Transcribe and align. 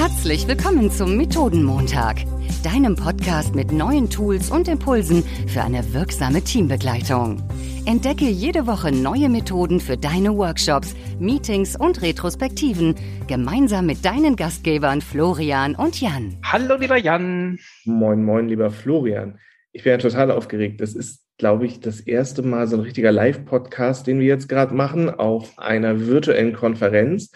Herzlich 0.00 0.48
willkommen 0.48 0.90
zum 0.90 1.18
Methodenmontag, 1.18 2.24
deinem 2.64 2.96
Podcast 2.96 3.54
mit 3.54 3.70
neuen 3.70 4.08
Tools 4.08 4.50
und 4.50 4.66
Impulsen 4.66 5.22
für 5.46 5.60
eine 5.60 5.92
wirksame 5.92 6.40
Teambegleitung. 6.42 7.42
Entdecke 7.84 8.24
jede 8.24 8.66
Woche 8.66 8.92
neue 8.92 9.28
Methoden 9.28 9.78
für 9.78 9.98
deine 9.98 10.34
Workshops, 10.34 10.94
Meetings 11.18 11.76
und 11.76 12.00
Retrospektiven 12.00 12.94
gemeinsam 13.26 13.84
mit 13.84 14.02
deinen 14.02 14.36
Gastgebern 14.36 15.02
Florian 15.02 15.74
und 15.74 16.00
Jan. 16.00 16.38
Hallo, 16.44 16.76
lieber 16.76 16.96
Jan. 16.96 17.58
Moin, 17.84 18.24
moin, 18.24 18.48
lieber 18.48 18.70
Florian. 18.70 19.38
Ich 19.72 19.82
bin 19.82 19.90
ja 19.90 19.98
total 19.98 20.30
aufgeregt. 20.30 20.80
Das 20.80 20.94
ist, 20.94 21.26
glaube 21.36 21.66
ich, 21.66 21.80
das 21.80 22.00
erste 22.00 22.40
Mal 22.40 22.68
so 22.68 22.76
ein 22.76 22.82
richtiger 22.82 23.12
Live-Podcast, 23.12 24.06
den 24.06 24.18
wir 24.18 24.28
jetzt 24.28 24.48
gerade 24.48 24.74
machen, 24.74 25.10
auf 25.10 25.58
einer 25.58 26.06
virtuellen 26.06 26.54
Konferenz. 26.54 27.32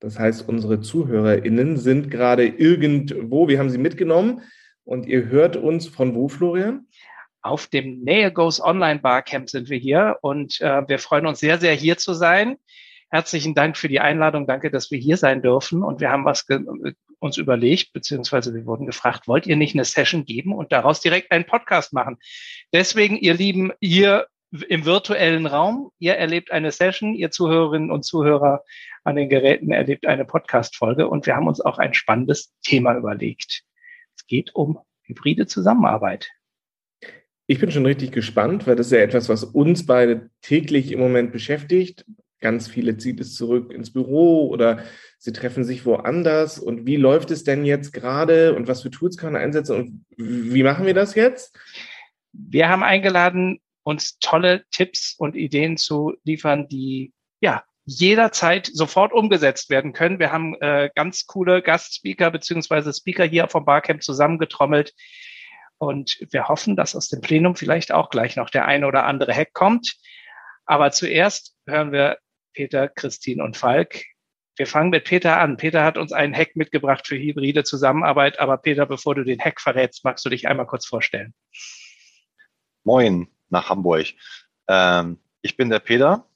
Das 0.00 0.18
heißt, 0.18 0.48
unsere 0.48 0.80
ZuhörerInnen 0.80 1.76
sind 1.76 2.10
gerade 2.10 2.46
irgendwo, 2.46 3.48
wir 3.48 3.58
haben 3.58 3.70
sie 3.70 3.78
mitgenommen 3.78 4.42
und 4.84 5.06
ihr 5.06 5.26
hört 5.26 5.56
uns 5.56 5.88
von 5.88 6.14
wo, 6.14 6.28
Florian? 6.28 6.86
Auf 7.42 7.66
dem 7.66 8.00
Nähe 8.00 8.32
Goes 8.32 8.60
Online 8.60 9.00
Barcamp 9.00 9.50
sind 9.50 9.70
wir 9.70 9.78
hier 9.78 10.18
und 10.22 10.60
äh, 10.60 10.88
wir 10.88 10.98
freuen 10.98 11.26
uns 11.26 11.40
sehr, 11.40 11.58
sehr 11.58 11.74
hier 11.74 11.96
zu 11.98 12.14
sein. 12.14 12.56
Herzlichen 13.10 13.54
Dank 13.54 13.76
für 13.76 13.88
die 13.88 14.00
Einladung. 14.00 14.46
Danke, 14.46 14.70
dass 14.70 14.90
wir 14.90 14.98
hier 14.98 15.16
sein 15.16 15.40
dürfen. 15.40 15.82
Und 15.82 16.00
wir 16.00 16.10
haben 16.10 16.26
was 16.26 16.46
uns 17.20 17.36
überlegt, 17.38 17.92
beziehungsweise 17.92 18.54
wir 18.54 18.66
wurden 18.66 18.86
gefragt, 18.86 19.26
wollt 19.28 19.46
ihr 19.46 19.56
nicht 19.56 19.74
eine 19.74 19.84
Session 19.84 20.24
geben 20.26 20.52
und 20.52 20.72
daraus 20.72 21.00
direkt 21.00 21.32
einen 21.32 21.46
Podcast 21.46 21.92
machen? 21.92 22.18
Deswegen, 22.72 23.16
ihr 23.16 23.34
Lieben, 23.34 23.72
ihr 23.80 24.26
im 24.50 24.84
virtuellen 24.84 25.46
Raum, 25.46 25.90
ihr 25.98 26.14
erlebt 26.14 26.50
eine 26.52 26.72
Session, 26.72 27.14
ihr 27.14 27.30
Zuhörerinnen 27.30 27.90
und 27.90 28.04
Zuhörer 28.04 28.64
an 29.04 29.16
den 29.16 29.28
Geräten 29.28 29.72
erlebt 29.72 30.06
eine 30.06 30.24
Podcast-Folge 30.24 31.08
und 31.08 31.26
wir 31.26 31.36
haben 31.36 31.48
uns 31.48 31.60
auch 31.60 31.78
ein 31.78 31.94
spannendes 31.94 32.54
Thema 32.62 32.96
überlegt. 32.96 33.62
Es 34.16 34.26
geht 34.26 34.54
um 34.54 34.78
hybride 35.02 35.46
Zusammenarbeit. 35.46 36.30
Ich 37.46 37.58
bin 37.58 37.70
schon 37.70 37.86
richtig 37.86 38.12
gespannt, 38.12 38.66
weil 38.66 38.76
das 38.76 38.86
ist 38.86 38.92
ja 38.92 38.98
etwas, 38.98 39.28
was 39.28 39.44
uns 39.44 39.86
beide 39.86 40.30
täglich 40.42 40.92
im 40.92 41.00
Moment 41.00 41.32
beschäftigt. 41.32 42.04
Ganz 42.40 42.68
viele 42.68 42.98
zieht 42.98 43.20
es 43.20 43.34
zurück 43.34 43.72
ins 43.72 43.92
Büro 43.92 44.48
oder 44.48 44.84
sie 45.18 45.32
treffen 45.32 45.64
sich 45.64 45.86
woanders. 45.86 46.58
Und 46.58 46.86
wie 46.86 46.96
läuft 46.96 47.30
es 47.30 47.44
denn 47.44 47.64
jetzt 47.64 47.92
gerade 47.92 48.54
und 48.54 48.68
was 48.68 48.82
für 48.82 48.90
Tools 48.90 49.16
kann 49.16 49.32
man 49.32 49.42
einsetzen 49.42 49.76
und 49.76 50.04
wie 50.16 50.62
machen 50.62 50.86
wir 50.86 50.94
das 50.94 51.14
jetzt? 51.14 51.58
Wir 52.32 52.68
haben 52.68 52.82
eingeladen, 52.82 53.60
uns 53.88 54.18
tolle 54.18 54.66
Tipps 54.70 55.14
und 55.16 55.34
Ideen 55.34 55.78
zu 55.78 56.14
liefern, 56.22 56.68
die 56.68 57.14
ja 57.40 57.64
jederzeit 57.86 58.68
sofort 58.70 59.14
umgesetzt 59.14 59.70
werden 59.70 59.94
können. 59.94 60.18
Wir 60.18 60.30
haben 60.30 60.54
äh, 60.60 60.90
ganz 60.94 61.24
coole 61.24 61.62
Gastspeaker 61.62 62.30
beziehungsweise 62.30 62.92
Speaker 62.92 63.24
hier 63.24 63.48
vom 63.48 63.64
Barcamp 63.64 64.02
zusammengetrommelt. 64.02 64.94
Und 65.78 66.18
wir 66.30 66.48
hoffen, 66.48 66.76
dass 66.76 66.94
aus 66.94 67.08
dem 67.08 67.22
Plenum 67.22 67.56
vielleicht 67.56 67.90
auch 67.90 68.10
gleich 68.10 68.36
noch 68.36 68.50
der 68.50 68.66
eine 68.66 68.86
oder 68.86 69.06
andere 69.06 69.32
Hack 69.32 69.54
kommt. 69.54 69.96
Aber 70.66 70.90
zuerst 70.90 71.56
hören 71.66 71.90
wir 71.90 72.18
Peter, 72.52 72.88
Christine 72.88 73.42
und 73.42 73.56
Falk. 73.56 74.04
Wir 74.56 74.66
fangen 74.66 74.90
mit 74.90 75.04
Peter 75.04 75.40
an. 75.40 75.56
Peter 75.56 75.82
hat 75.82 75.96
uns 75.96 76.12
einen 76.12 76.34
Hack 76.34 76.56
mitgebracht 76.56 77.06
für 77.06 77.16
hybride 77.16 77.64
Zusammenarbeit. 77.64 78.38
Aber 78.38 78.58
Peter, 78.58 78.84
bevor 78.84 79.14
du 79.14 79.24
den 79.24 79.40
Hack 79.40 79.62
verrätst, 79.62 80.04
magst 80.04 80.26
du 80.26 80.28
dich 80.28 80.46
einmal 80.46 80.66
kurz 80.66 80.84
vorstellen? 80.84 81.32
Moin 82.84 83.28
nach 83.50 83.70
Hamburg. 83.70 84.08
Ähm, 84.68 85.18
ich 85.42 85.56
bin 85.56 85.70
der 85.70 85.78
Peter, 85.78 86.26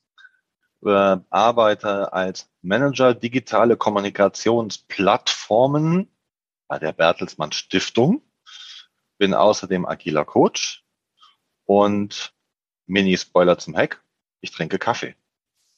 äh, 0.84 1.16
arbeite 1.30 2.12
als 2.12 2.50
Manager 2.62 3.14
digitale 3.14 3.76
Kommunikationsplattformen 3.76 6.08
bei 6.68 6.78
der 6.78 6.92
Bertelsmann 6.92 7.52
Stiftung, 7.52 8.22
bin 9.18 9.34
außerdem 9.34 9.86
agiler 9.86 10.24
Coach 10.24 10.84
und 11.64 12.34
Mini-Spoiler 12.86 13.58
zum 13.58 13.76
Hack, 13.76 14.02
ich 14.40 14.50
trinke 14.50 14.78
Kaffee. 14.78 15.14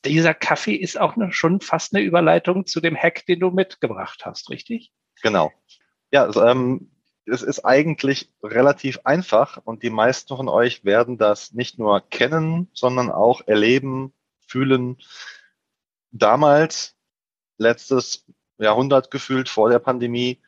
Dieser 0.05 0.35
Kaffee 0.35 0.75
ist 0.75 1.01
auch 1.01 1.17
schon 1.31 1.61
fast 1.61 1.95
eine 1.95 2.05
Überleitung 2.05 2.67
zu 2.67 2.81
dem 2.81 2.97
Hack, 2.97 3.25
den 3.27 3.41
du 3.41 3.51
mitgebracht 3.51 4.27
hast, 4.27 4.51
richtig? 4.51 4.93
Genau. 5.23 5.53
Ja, 6.11 6.25
also, 6.25 6.45
ähm, 6.45 6.94
es 7.27 7.43
ist 7.43 7.65
eigentlich 7.65 8.31
relativ 8.43 9.01
einfach 9.05 9.59
und 9.65 9.83
die 9.83 9.91
meisten 9.91 10.37
von 10.37 10.49
euch 10.49 10.85
werden 10.85 11.19
das 11.19 11.53
nicht 11.53 11.79
nur 11.79 12.01
kennen, 12.01 12.69
sondern 12.75 13.11
auch 13.11 13.43
erleben, 13.47 14.13
fühlen. 14.47 14.99
Damals, 16.11 16.97
letztes 17.57 18.27
Jahrhundert 18.59 19.11
gefühlt 19.11 19.49
vor 19.49 19.71
der 19.71 19.79
Pandemie, 19.79 20.43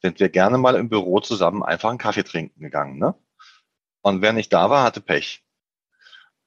sind 0.00 0.20
wir 0.20 0.28
gerne 0.28 0.58
mal 0.58 0.76
im 0.76 0.88
Büro 0.88 1.20
zusammen 1.20 1.62
einfach 1.62 1.88
einen 1.88 1.98
Kaffee 1.98 2.22
trinken 2.22 2.60
gegangen. 2.60 2.98
Ne? 2.98 3.14
Und 4.02 4.22
wer 4.22 4.32
nicht 4.32 4.52
da 4.52 4.70
war, 4.70 4.84
hatte 4.84 5.00
Pech. 5.00 5.44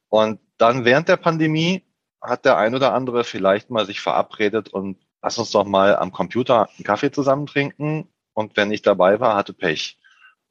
Und 0.07 0.39
dann 0.57 0.85
während 0.85 1.09
der 1.09 1.17
Pandemie 1.17 1.83
hat 2.21 2.45
der 2.45 2.57
ein 2.57 2.75
oder 2.75 2.93
andere 2.93 3.23
vielleicht 3.23 3.69
mal 3.69 3.85
sich 3.85 3.99
verabredet 3.99 4.69
und 4.69 4.99
lass 5.21 5.37
uns 5.37 5.51
doch 5.51 5.65
mal 5.65 5.95
am 5.95 6.11
Computer 6.11 6.69
einen 6.69 6.83
Kaffee 6.83 7.11
zusammen 7.11 7.47
trinken 7.47 8.10
und 8.33 8.55
wer 8.55 8.65
nicht 8.65 8.85
dabei 8.87 9.19
war, 9.19 9.35
hatte 9.35 9.53
Pech. 9.53 9.97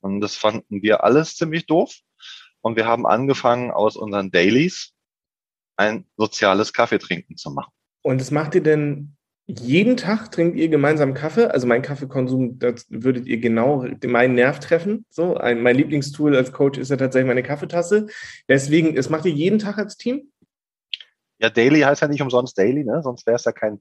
Und 0.00 0.20
das 0.20 0.36
fanden 0.36 0.82
wir 0.82 1.04
alles 1.04 1.36
ziemlich 1.36 1.66
doof. 1.66 1.94
Und 2.62 2.76
wir 2.76 2.86
haben 2.86 3.06
angefangen, 3.06 3.70
aus 3.70 3.96
unseren 3.96 4.30
Dailies 4.30 4.92
ein 5.76 6.06
soziales 6.16 6.72
Kaffeetrinken 6.72 7.36
zu 7.36 7.50
machen. 7.50 7.72
Und 8.02 8.20
das 8.20 8.30
macht 8.30 8.54
ihr 8.54 8.62
denn 8.62 9.16
jeden 9.58 9.96
Tag 9.96 10.30
trinkt 10.30 10.56
ihr 10.56 10.68
gemeinsam 10.68 11.14
Kaffee? 11.14 11.46
Also 11.46 11.66
mein 11.66 11.82
Kaffeekonsum, 11.82 12.58
das 12.58 12.86
würdet 12.88 13.26
ihr 13.26 13.38
genau 13.38 13.84
meinen 14.06 14.34
Nerv 14.34 14.60
treffen. 14.60 15.04
So, 15.10 15.36
ein, 15.36 15.62
mein 15.62 15.76
Lieblingstool 15.76 16.36
als 16.36 16.52
Coach 16.52 16.78
ist 16.78 16.90
ja 16.90 16.96
tatsächlich 16.96 17.26
meine 17.26 17.42
Kaffeetasse. 17.42 18.06
Deswegen, 18.48 18.94
das 18.94 19.10
macht 19.10 19.24
ihr 19.24 19.32
jeden 19.32 19.58
Tag 19.58 19.78
als 19.78 19.96
Team? 19.96 20.30
Ja, 21.38 21.50
Daily 21.50 21.80
heißt 21.80 22.02
ja 22.02 22.08
nicht 22.08 22.22
umsonst 22.22 22.56
Daily, 22.56 22.84
ne? 22.84 23.02
Sonst 23.02 23.26
wäre 23.26 23.36
es 23.36 23.44
ja 23.44 23.52
kein 23.52 23.80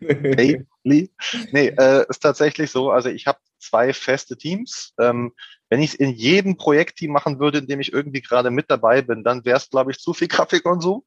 Daily. 0.00 0.64
Nee, 1.52 1.68
äh, 1.68 2.06
ist 2.08 2.20
tatsächlich 2.20 2.70
so. 2.70 2.90
Also 2.90 3.10
ich 3.10 3.26
habe 3.26 3.38
zwei 3.58 3.92
feste 3.92 4.38
Teams. 4.38 4.94
Ähm, 4.98 5.32
wenn 5.68 5.82
ich 5.82 5.90
es 5.90 5.94
in 5.96 6.10
jedem 6.10 6.56
Projektteam 6.56 7.12
machen 7.12 7.38
würde, 7.38 7.58
in 7.58 7.66
dem 7.66 7.80
ich 7.80 7.92
irgendwie 7.92 8.22
gerade 8.22 8.50
mit 8.50 8.70
dabei 8.70 9.02
bin, 9.02 9.22
dann 9.24 9.44
wäre 9.44 9.58
es, 9.58 9.68
glaube 9.68 9.90
ich, 9.90 9.98
zu 9.98 10.14
viel 10.14 10.28
Kaffeekonsum. 10.28 11.02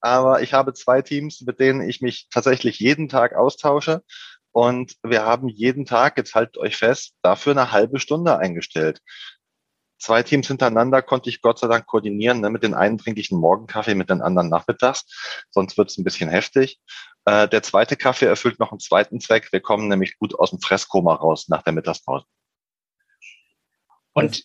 Aber 0.00 0.42
ich 0.42 0.52
habe 0.52 0.72
zwei 0.74 1.02
Teams, 1.02 1.40
mit 1.42 1.58
denen 1.58 1.82
ich 1.88 2.00
mich 2.00 2.28
tatsächlich 2.30 2.78
jeden 2.78 3.08
Tag 3.08 3.34
austausche. 3.34 4.02
Und 4.52 4.94
wir 5.02 5.24
haben 5.24 5.48
jeden 5.48 5.84
Tag, 5.84 6.16
jetzt 6.16 6.34
haltet 6.34 6.58
euch 6.58 6.76
fest, 6.76 7.14
dafür 7.22 7.52
eine 7.52 7.72
halbe 7.72 7.98
Stunde 7.98 8.38
eingestellt 8.38 9.00
zwei 10.00 10.22
Teams 10.22 10.48
hintereinander 10.48 11.02
konnte 11.02 11.30
ich 11.30 11.42
Gott 11.42 11.58
sei 11.58 11.68
Dank 11.68 11.86
koordinieren. 11.86 12.40
Ne? 12.40 12.50
Mit 12.50 12.62
den 12.62 12.74
einen 12.74 12.98
trinke 12.98 13.20
ich 13.20 13.30
einen 13.30 13.40
Morgenkaffee, 13.40 13.94
mit 13.94 14.10
den 14.10 14.22
anderen 14.22 14.48
nachmittags. 14.48 15.04
Sonst 15.50 15.78
wird 15.78 15.90
es 15.90 15.98
ein 15.98 16.04
bisschen 16.04 16.28
heftig. 16.28 16.80
Äh, 17.24 17.48
der 17.48 17.62
zweite 17.62 17.96
Kaffee 17.96 18.26
erfüllt 18.26 18.58
noch 18.58 18.72
einen 18.72 18.80
zweiten 18.80 19.20
Zweck. 19.20 19.52
Wir 19.52 19.60
kommen 19.60 19.88
nämlich 19.88 20.18
gut 20.18 20.38
aus 20.38 20.50
dem 20.50 20.60
Fresskoma 20.60 21.14
raus 21.14 21.48
nach 21.48 21.62
der 21.62 21.72
Mittagspause. 21.72 22.24
Und 24.12 24.42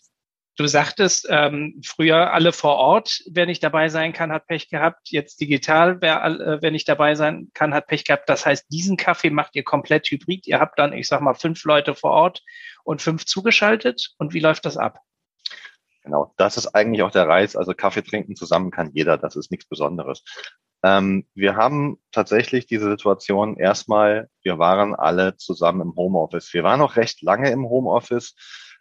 du 0.57 0.67
sagtest, 0.67 1.27
ähm, 1.29 1.81
früher 1.85 2.33
alle 2.33 2.53
vor 2.53 2.75
Ort, 2.75 3.23
wer 3.29 3.45
nicht 3.45 3.63
dabei 3.63 3.89
sein 3.89 4.13
kann, 4.13 4.31
hat 4.31 4.47
Pech 4.47 4.69
gehabt. 4.69 5.09
Jetzt 5.09 5.39
digital, 5.39 6.01
wer, 6.01 6.23
äh, 6.23 6.61
wer 6.61 6.71
nicht 6.71 6.87
dabei 6.87 7.15
sein 7.15 7.49
kann, 7.53 7.73
hat 7.73 7.87
Pech 7.87 8.03
gehabt. 8.03 8.29
Das 8.29 8.45
heißt, 8.45 8.65
diesen 8.69 8.97
Kaffee 8.97 9.29
macht 9.29 9.55
ihr 9.55 9.63
komplett 9.63 10.07
hybrid. 10.07 10.47
Ihr 10.47 10.59
habt 10.59 10.77
dann, 10.77 10.93
ich 10.93 11.07
sag 11.07 11.21
mal, 11.21 11.33
fünf 11.33 11.63
Leute 11.63 11.95
vor 11.95 12.11
Ort 12.11 12.43
und 12.83 13.01
fünf 13.01 13.25
zugeschaltet. 13.25 14.13
Und 14.17 14.33
wie 14.33 14.39
läuft 14.39 14.65
das 14.65 14.77
ab? 14.77 14.99
Genau, 16.03 16.33
das 16.37 16.57
ist 16.57 16.67
eigentlich 16.67 17.01
auch 17.01 17.11
der 17.11 17.27
Reiz. 17.27 17.55
Also 17.55 17.73
Kaffee 17.73 18.03
trinken 18.03 18.35
zusammen 18.35 18.69
kann 18.69 18.91
jeder, 18.93 19.17
das 19.17 19.35
ist 19.35 19.49
nichts 19.49 19.65
Besonderes. 19.65 20.23
Ähm, 20.85 21.25
wir 21.33 21.55
haben 21.55 21.97
tatsächlich 22.11 22.67
diese 22.67 22.91
Situation 22.91 23.57
erstmal, 23.57 24.29
wir 24.43 24.59
waren 24.59 24.93
alle 24.93 25.35
zusammen 25.35 25.81
im 25.81 25.95
Homeoffice. 25.95 26.53
Wir 26.53 26.63
waren 26.63 26.79
noch 26.79 26.95
recht 26.95 27.23
lange 27.23 27.49
im 27.49 27.67
Homeoffice. 27.67 28.35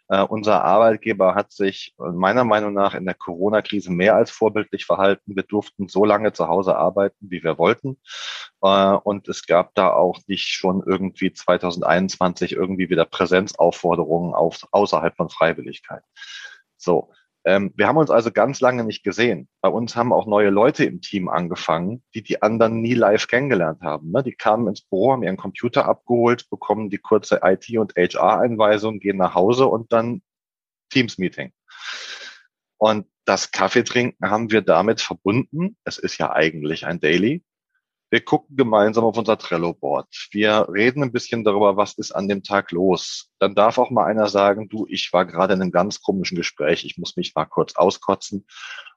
Uh, 0.07 0.23
unser 0.29 0.63
Arbeitgeber 0.63 1.33
hat 1.33 1.51
sich 1.51 1.95
meiner 1.97 2.43
Meinung 2.43 2.75
nach 2.75 2.93
in 2.93 3.05
der 3.05 3.15
Corona-Krise 3.15 3.91
mehr 3.91 4.15
als 4.15 4.29
vorbildlich 4.29 4.85
verhalten. 4.85 5.35
Wir 5.35 5.41
durften 5.41 5.87
so 5.87 6.05
lange 6.05 6.31
zu 6.31 6.47
Hause 6.47 6.77
arbeiten, 6.77 7.17
wie 7.21 7.43
wir 7.43 7.57
wollten. 7.57 7.97
Uh, 8.61 8.99
und 9.03 9.27
es 9.27 9.47
gab 9.47 9.73
da 9.73 9.91
auch 9.91 10.19
nicht 10.27 10.49
schon 10.49 10.83
irgendwie 10.85 11.33
2021 11.33 12.51
irgendwie 12.51 12.91
wieder 12.91 13.05
Präsenzaufforderungen 13.05 14.35
auf, 14.35 14.59
außerhalb 14.69 15.15
von 15.15 15.31
Freiwilligkeit. 15.31 16.03
So, 16.77 17.11
ähm, 17.45 17.71
wir 17.75 17.87
haben 17.87 17.97
uns 17.97 18.09
also 18.09 18.31
ganz 18.31 18.59
lange 18.59 18.83
nicht 18.83 19.03
gesehen. 19.03 19.47
Bei 19.61 19.69
uns 19.69 19.95
haben 19.95 20.11
auch 20.11 20.25
neue 20.25 20.49
Leute 20.49 20.83
im 20.83 21.01
Team 21.01 21.29
angefangen, 21.29 22.03
die 22.15 22.23
die 22.23 22.41
anderen 22.41 22.81
nie 22.81 22.95
live 22.95 23.27
kennengelernt 23.27 23.81
haben. 23.81 24.11
Ne? 24.11 24.23
Die 24.23 24.33
kamen 24.33 24.67
ins 24.67 24.81
Büro, 24.81 25.11
haben 25.11 25.21
ihren 25.21 25.37
Computer 25.37 25.85
abgeholt, 25.85 26.49
bekommen 26.49 26.89
die 26.89 26.97
kurze 26.97 27.41
IT- 27.43 27.77
und 27.77 27.93
HR-Einweisung, 27.95 28.99
gehen 28.99 29.17
nach 29.17 29.35
Hause 29.35 29.67
und 29.67 29.93
dann 29.93 30.23
Teams-Meeting. 30.89 31.53
Und 32.77 33.07
das 33.25 33.51
Kaffeetrinken 33.51 34.29
haben 34.29 34.51
wir 34.51 34.61
damit 34.61 35.01
verbunden. 35.01 35.77
Es 35.83 35.99
ist 35.99 36.17
ja 36.17 36.31
eigentlich 36.31 36.87
ein 36.87 36.99
Daily. 36.99 37.43
Wir 38.15 38.23
gucken 38.23 38.55
gemeinsam 38.55 39.03
auf 39.03 39.17
unser 39.17 39.37
Trello-Board. 39.37 40.29
Wir 40.31 40.69
reden 40.69 41.03
ein 41.03 41.11
bisschen 41.11 41.43
darüber, 41.43 41.75
was 41.75 41.95
ist 41.95 42.13
an 42.13 42.29
dem 42.29 42.43
Tag 42.43 42.71
los. 42.71 43.29
Dann 43.39 43.55
darf 43.55 43.77
auch 43.77 43.89
mal 43.91 44.05
einer 44.05 44.29
sagen, 44.29 44.69
du, 44.69 44.85
ich 44.87 45.11
war 45.11 45.25
gerade 45.25 45.53
in 45.53 45.61
einem 45.61 45.73
ganz 45.73 45.99
komischen 45.99 46.37
Gespräch, 46.37 46.85
ich 46.85 46.97
muss 46.97 47.17
mich 47.17 47.35
mal 47.35 47.43
kurz 47.43 47.75
auskotzen. 47.75 48.47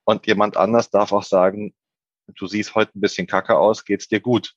Und 0.04 0.28
jemand 0.28 0.56
anders 0.56 0.90
darf 0.90 1.10
auch 1.10 1.24
sagen, 1.24 1.74
du 2.28 2.46
siehst 2.46 2.76
heute 2.76 2.96
ein 2.96 3.00
bisschen 3.00 3.26
kacke 3.26 3.58
aus, 3.58 3.84
geht's 3.84 4.06
dir 4.06 4.20
gut? 4.20 4.54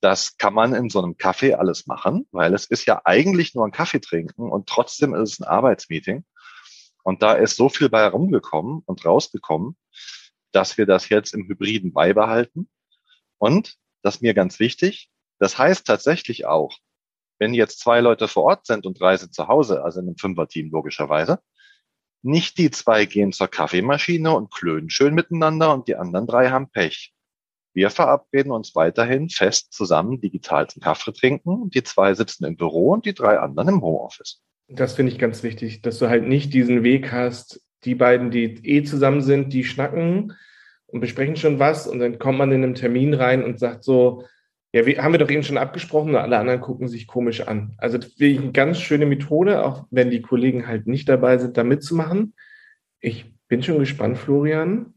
Das 0.00 0.36
kann 0.36 0.54
man 0.54 0.72
in 0.72 0.88
so 0.88 1.02
einem 1.02 1.16
Kaffee 1.16 1.54
alles 1.54 1.88
machen, 1.88 2.28
weil 2.30 2.54
es 2.54 2.66
ist 2.66 2.86
ja 2.86 3.02
eigentlich 3.04 3.56
nur 3.56 3.66
ein 3.66 3.72
Kaffee 3.72 4.00
trinken 4.00 4.52
und 4.52 4.68
trotzdem 4.68 5.16
ist 5.16 5.32
es 5.32 5.40
ein 5.40 5.48
Arbeitsmeeting. 5.48 6.24
Und 7.02 7.24
da 7.24 7.32
ist 7.32 7.56
so 7.56 7.68
viel 7.68 7.88
bei 7.88 8.06
rumgekommen 8.06 8.84
und 8.86 9.04
rausgekommen, 9.04 9.76
dass 10.52 10.78
wir 10.78 10.86
das 10.86 11.08
jetzt 11.08 11.34
im 11.34 11.48
Hybriden 11.48 11.92
beibehalten 11.92 12.68
und, 13.44 13.76
das 14.02 14.16
ist 14.16 14.22
mir 14.22 14.34
ganz 14.34 14.58
wichtig, 14.58 15.10
das 15.38 15.58
heißt 15.58 15.86
tatsächlich 15.86 16.46
auch, 16.46 16.78
wenn 17.38 17.52
jetzt 17.52 17.80
zwei 17.80 18.00
Leute 18.00 18.26
vor 18.26 18.44
Ort 18.44 18.66
sind 18.66 18.86
und 18.86 18.98
drei 18.98 19.16
sind 19.16 19.34
zu 19.34 19.48
Hause, 19.48 19.84
also 19.84 20.00
in 20.00 20.06
einem 20.06 20.16
Fünfer-Team 20.16 20.70
logischerweise, 20.70 21.40
nicht 22.22 22.56
die 22.56 22.70
zwei 22.70 23.04
gehen 23.04 23.32
zur 23.32 23.48
Kaffeemaschine 23.48 24.34
und 24.34 24.50
klönen 24.50 24.88
schön 24.88 25.14
miteinander 25.14 25.74
und 25.74 25.88
die 25.88 25.96
anderen 25.96 26.26
drei 26.26 26.48
haben 26.48 26.70
Pech. 26.70 27.12
Wir 27.74 27.90
verabreden 27.90 28.52
uns 28.52 28.74
weiterhin 28.74 29.28
fest 29.28 29.72
zusammen 29.72 30.20
digital 30.20 30.68
zum 30.68 30.80
Kaffee 30.80 31.12
trinken. 31.12 31.68
Die 31.70 31.82
zwei 31.82 32.14
sitzen 32.14 32.44
im 32.44 32.56
Büro 32.56 32.92
und 32.92 33.04
die 33.04 33.12
drei 33.12 33.38
anderen 33.38 33.68
im 33.68 33.82
Homeoffice. 33.82 34.40
Das 34.68 34.94
finde 34.94 35.12
ich 35.12 35.18
ganz 35.18 35.42
wichtig, 35.42 35.82
dass 35.82 35.98
du 35.98 36.08
halt 36.08 36.26
nicht 36.26 36.54
diesen 36.54 36.82
Weg 36.82 37.12
hast, 37.12 37.60
die 37.84 37.94
beiden, 37.94 38.30
die 38.30 38.44
eh 38.64 38.84
zusammen 38.84 39.20
sind, 39.20 39.52
die 39.52 39.64
schnacken 39.64 40.32
und 40.94 41.00
besprechen 41.00 41.34
schon 41.34 41.58
was 41.58 41.88
und 41.88 41.98
dann 41.98 42.20
kommt 42.20 42.38
man 42.38 42.52
in 42.52 42.62
einen 42.62 42.76
Termin 42.76 43.14
rein 43.14 43.42
und 43.42 43.58
sagt 43.58 43.82
so, 43.82 44.22
ja, 44.72 44.86
wir, 44.86 45.02
haben 45.02 45.10
wir 45.10 45.18
doch 45.18 45.28
eben 45.28 45.42
schon 45.42 45.58
abgesprochen 45.58 46.10
und 46.10 46.16
alle 46.16 46.38
anderen 46.38 46.60
gucken 46.60 46.86
sich 46.86 47.08
komisch 47.08 47.40
an. 47.40 47.74
Also 47.78 47.98
das 47.98 48.12
finde 48.12 48.32
ich 48.32 48.38
eine 48.38 48.52
ganz 48.52 48.78
schöne 48.78 49.04
Methode, 49.04 49.64
auch 49.64 49.86
wenn 49.90 50.10
die 50.10 50.22
Kollegen 50.22 50.68
halt 50.68 50.86
nicht 50.86 51.08
dabei 51.08 51.38
sind, 51.38 51.56
da 51.56 51.64
mitzumachen. 51.64 52.34
Ich 53.00 53.34
bin 53.48 53.60
schon 53.60 53.80
gespannt, 53.80 54.18
Florian 54.18 54.94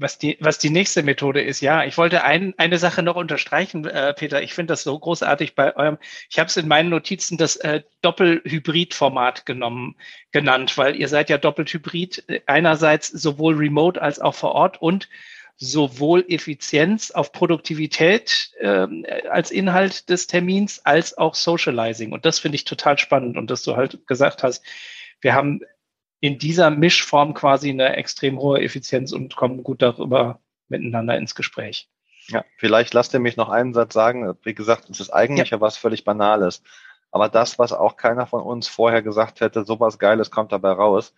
was 0.00 0.18
die, 0.18 0.36
was 0.40 0.58
die 0.58 0.70
nächste 0.70 1.02
Methode 1.02 1.42
ist. 1.42 1.60
Ja, 1.60 1.84
ich 1.84 1.98
wollte 1.98 2.24
ein, 2.24 2.54
eine 2.56 2.78
Sache 2.78 3.02
noch 3.02 3.16
unterstreichen, 3.16 3.84
äh, 3.84 4.14
Peter. 4.14 4.42
Ich 4.42 4.54
finde 4.54 4.72
das 4.72 4.82
so 4.82 4.98
großartig 4.98 5.54
bei 5.54 5.76
eurem. 5.76 5.98
Ich 6.28 6.38
habe 6.38 6.48
es 6.48 6.56
in 6.56 6.68
meinen 6.68 6.88
Notizen 6.88 7.36
das 7.36 7.56
äh, 7.56 7.82
Doppelhybrid-Format 8.02 9.46
genommen, 9.46 9.96
genannt, 10.32 10.76
weil 10.78 10.96
ihr 10.96 11.08
seid 11.08 11.30
ja 11.30 11.38
doppelt 11.38 11.72
hybrid. 11.72 12.24
Einerseits 12.46 13.08
sowohl 13.08 13.56
remote 13.56 14.00
als 14.00 14.20
auch 14.20 14.34
vor 14.34 14.52
Ort 14.52 14.80
und 14.80 15.08
sowohl 15.56 16.24
Effizienz 16.26 17.10
auf 17.10 17.32
Produktivität 17.32 18.50
äh, 18.60 18.86
als 19.28 19.50
Inhalt 19.50 20.08
des 20.08 20.26
Termins 20.26 20.84
als 20.86 21.18
auch 21.18 21.34
Socializing. 21.34 22.12
Und 22.12 22.24
das 22.24 22.38
finde 22.38 22.56
ich 22.56 22.64
total 22.64 22.98
spannend. 22.98 23.36
Und 23.36 23.50
dass 23.50 23.62
du 23.62 23.76
halt 23.76 24.06
gesagt 24.06 24.42
hast, 24.42 24.64
wir 25.20 25.34
haben 25.34 25.60
in 26.20 26.38
dieser 26.38 26.70
Mischform 26.70 27.34
quasi 27.34 27.70
eine 27.70 27.96
extrem 27.96 28.38
hohe 28.38 28.60
Effizienz 28.60 29.12
und 29.12 29.36
kommen 29.36 29.62
gut 29.62 29.82
darüber 29.82 30.40
miteinander 30.68 31.16
ins 31.16 31.34
Gespräch. 31.34 31.88
Ja, 32.28 32.44
vielleicht 32.58 32.94
lasst 32.94 33.14
ihr 33.14 33.20
mich 33.20 33.36
noch 33.36 33.48
einen 33.48 33.74
Satz 33.74 33.94
sagen. 33.94 34.34
Wie 34.42 34.54
gesagt, 34.54 34.88
es 34.90 35.00
ist 35.00 35.10
eigentlich 35.10 35.50
ja, 35.50 35.56
ja 35.56 35.60
was 35.60 35.76
völlig 35.76 36.04
Banales. 36.04 36.62
Aber 37.10 37.28
das, 37.28 37.58
was 37.58 37.72
auch 37.72 37.96
keiner 37.96 38.26
von 38.26 38.42
uns 38.42 38.68
vorher 38.68 39.02
gesagt 39.02 39.40
hätte, 39.40 39.64
sowas 39.64 39.98
Geiles 39.98 40.30
kommt 40.30 40.52
dabei 40.52 40.70
raus. 40.70 41.12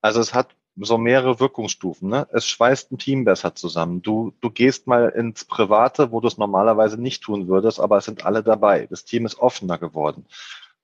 Also 0.00 0.20
es 0.20 0.34
hat 0.34 0.48
so 0.76 0.98
mehrere 0.98 1.38
Wirkungsstufen. 1.40 2.08
Ne? 2.08 2.26
Es 2.32 2.46
schweißt 2.46 2.92
ein 2.92 2.98
Team 2.98 3.24
besser 3.24 3.54
zusammen. 3.54 4.02
Du, 4.02 4.34
du 4.40 4.50
gehst 4.50 4.86
mal 4.86 5.08
ins 5.10 5.44
Private, 5.44 6.10
wo 6.10 6.20
du 6.20 6.28
es 6.28 6.36
normalerweise 6.36 7.00
nicht 7.00 7.22
tun 7.22 7.48
würdest, 7.48 7.80
aber 7.80 7.98
es 7.98 8.04
sind 8.04 8.26
alle 8.26 8.42
dabei. 8.42 8.86
Das 8.90 9.04
Team 9.04 9.24
ist 9.24 9.38
offener 9.38 9.78
geworden. 9.78 10.26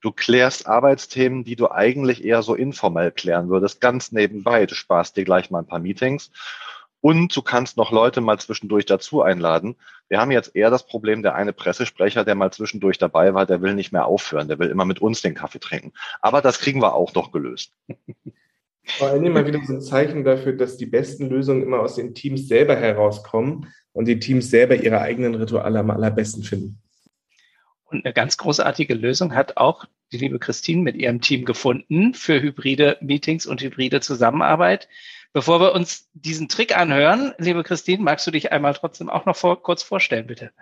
Du 0.03 0.11
klärst 0.11 0.67
Arbeitsthemen, 0.67 1.45
die 1.45 1.57
du 1.57 1.71
eigentlich 1.71 2.25
eher 2.25 2.43
so 2.43 2.55
informell 2.55 3.13
klären 3.13 3.49
würdest, 3.49 3.81
ganz 3.81 4.11
nebenbei. 4.11 4.67
Du 4.67 4.75
sparst 4.75 5.17
dir 5.17 5.25
gleich 5.25 5.51
mal 5.51 5.61
ein 5.61 5.67
paar 5.67 5.79
Meetings. 5.79 6.31
Und 7.01 7.35
du 7.35 7.43
kannst 7.43 7.77
noch 7.77 7.91
Leute 7.91 8.21
mal 8.21 8.39
zwischendurch 8.39 8.85
dazu 8.85 9.23
einladen. 9.23 9.77
Wir 10.09 10.21
haben 10.21 10.31
jetzt 10.31 10.55
eher 10.55 10.71
das 10.71 10.87
Problem, 10.87 11.23
der 11.23 11.35
eine 11.35 11.53
Pressesprecher, 11.53 12.25
der 12.25 12.35
mal 12.35 12.53
zwischendurch 12.53 12.99
dabei 12.99 13.33
war, 13.33 13.47
der 13.47 13.63
will 13.63 13.75
nicht 13.75 13.93
mehr 13.93 14.07
aufhören. 14.07 14.49
Der 14.49 14.59
will 14.59 14.69
immer 14.69 14.85
mit 14.85 15.01
uns 15.01 15.23
den 15.23 15.35
Kaffee 15.35 15.61
trinken. 15.61 15.93
Aber 16.21 16.43
das 16.43 16.59
kriegen 16.59 16.83
wir 16.83 16.95
auch 16.95 17.15
noch 17.15 17.33
gelöst. 17.33 17.73
Vor 18.85 19.09
allem 19.09 19.25
immer 19.25 19.47
wieder 19.47 19.61
so 19.65 19.75
ein 19.75 19.81
Zeichen 19.81 20.25
dafür, 20.25 20.55
dass 20.55 20.77
die 20.77 20.87
besten 20.87 21.29
Lösungen 21.29 21.63
immer 21.63 21.79
aus 21.79 21.95
den 21.95 22.15
Teams 22.15 22.49
selber 22.49 22.75
herauskommen 22.75 23.73
und 23.93 24.07
die 24.07 24.19
Teams 24.19 24.51
selber 24.51 24.75
ihre 24.75 25.01
eigenen 25.01 25.37
Rituale 25.37 25.79
am 25.79 25.91
allerbesten 25.91 26.43
finden. 26.43 26.81
Und 27.93 28.06
eine 28.06 28.15
ganz 28.15 28.39
großartige 28.39 28.94
Lösung 28.94 29.35
hat 29.35 29.59
auch 29.59 29.85
die 30.12 30.19
liebe 30.19 30.39
Christine 30.39 30.83
mit 30.83 30.97
ihrem 30.97 31.21
Team 31.21 31.44
gefunden 31.44 32.15
für 32.15 32.41
hybride 32.41 32.97
Meetings 33.00 33.47
und 33.47 33.61
hybride 33.61 34.00
Zusammenarbeit. 34.00 34.89
Bevor 35.35 35.61
wir 35.61 35.73
uns 35.75 36.09
diesen 36.15 36.49
Trick 36.49 36.77
anhören, 36.77 37.35
liebe 37.39 37.62
Christine, 37.62 38.03
magst 38.03 38.27
du 38.27 38.31
dich 38.31 38.50
einmal 38.50 38.75
trotzdem 38.75 39.11
auch 39.11 39.27
noch 39.27 39.37
vor, 39.37 39.62
kurz 39.62 39.83
vorstellen, 39.83 40.27
bitte? 40.27 40.53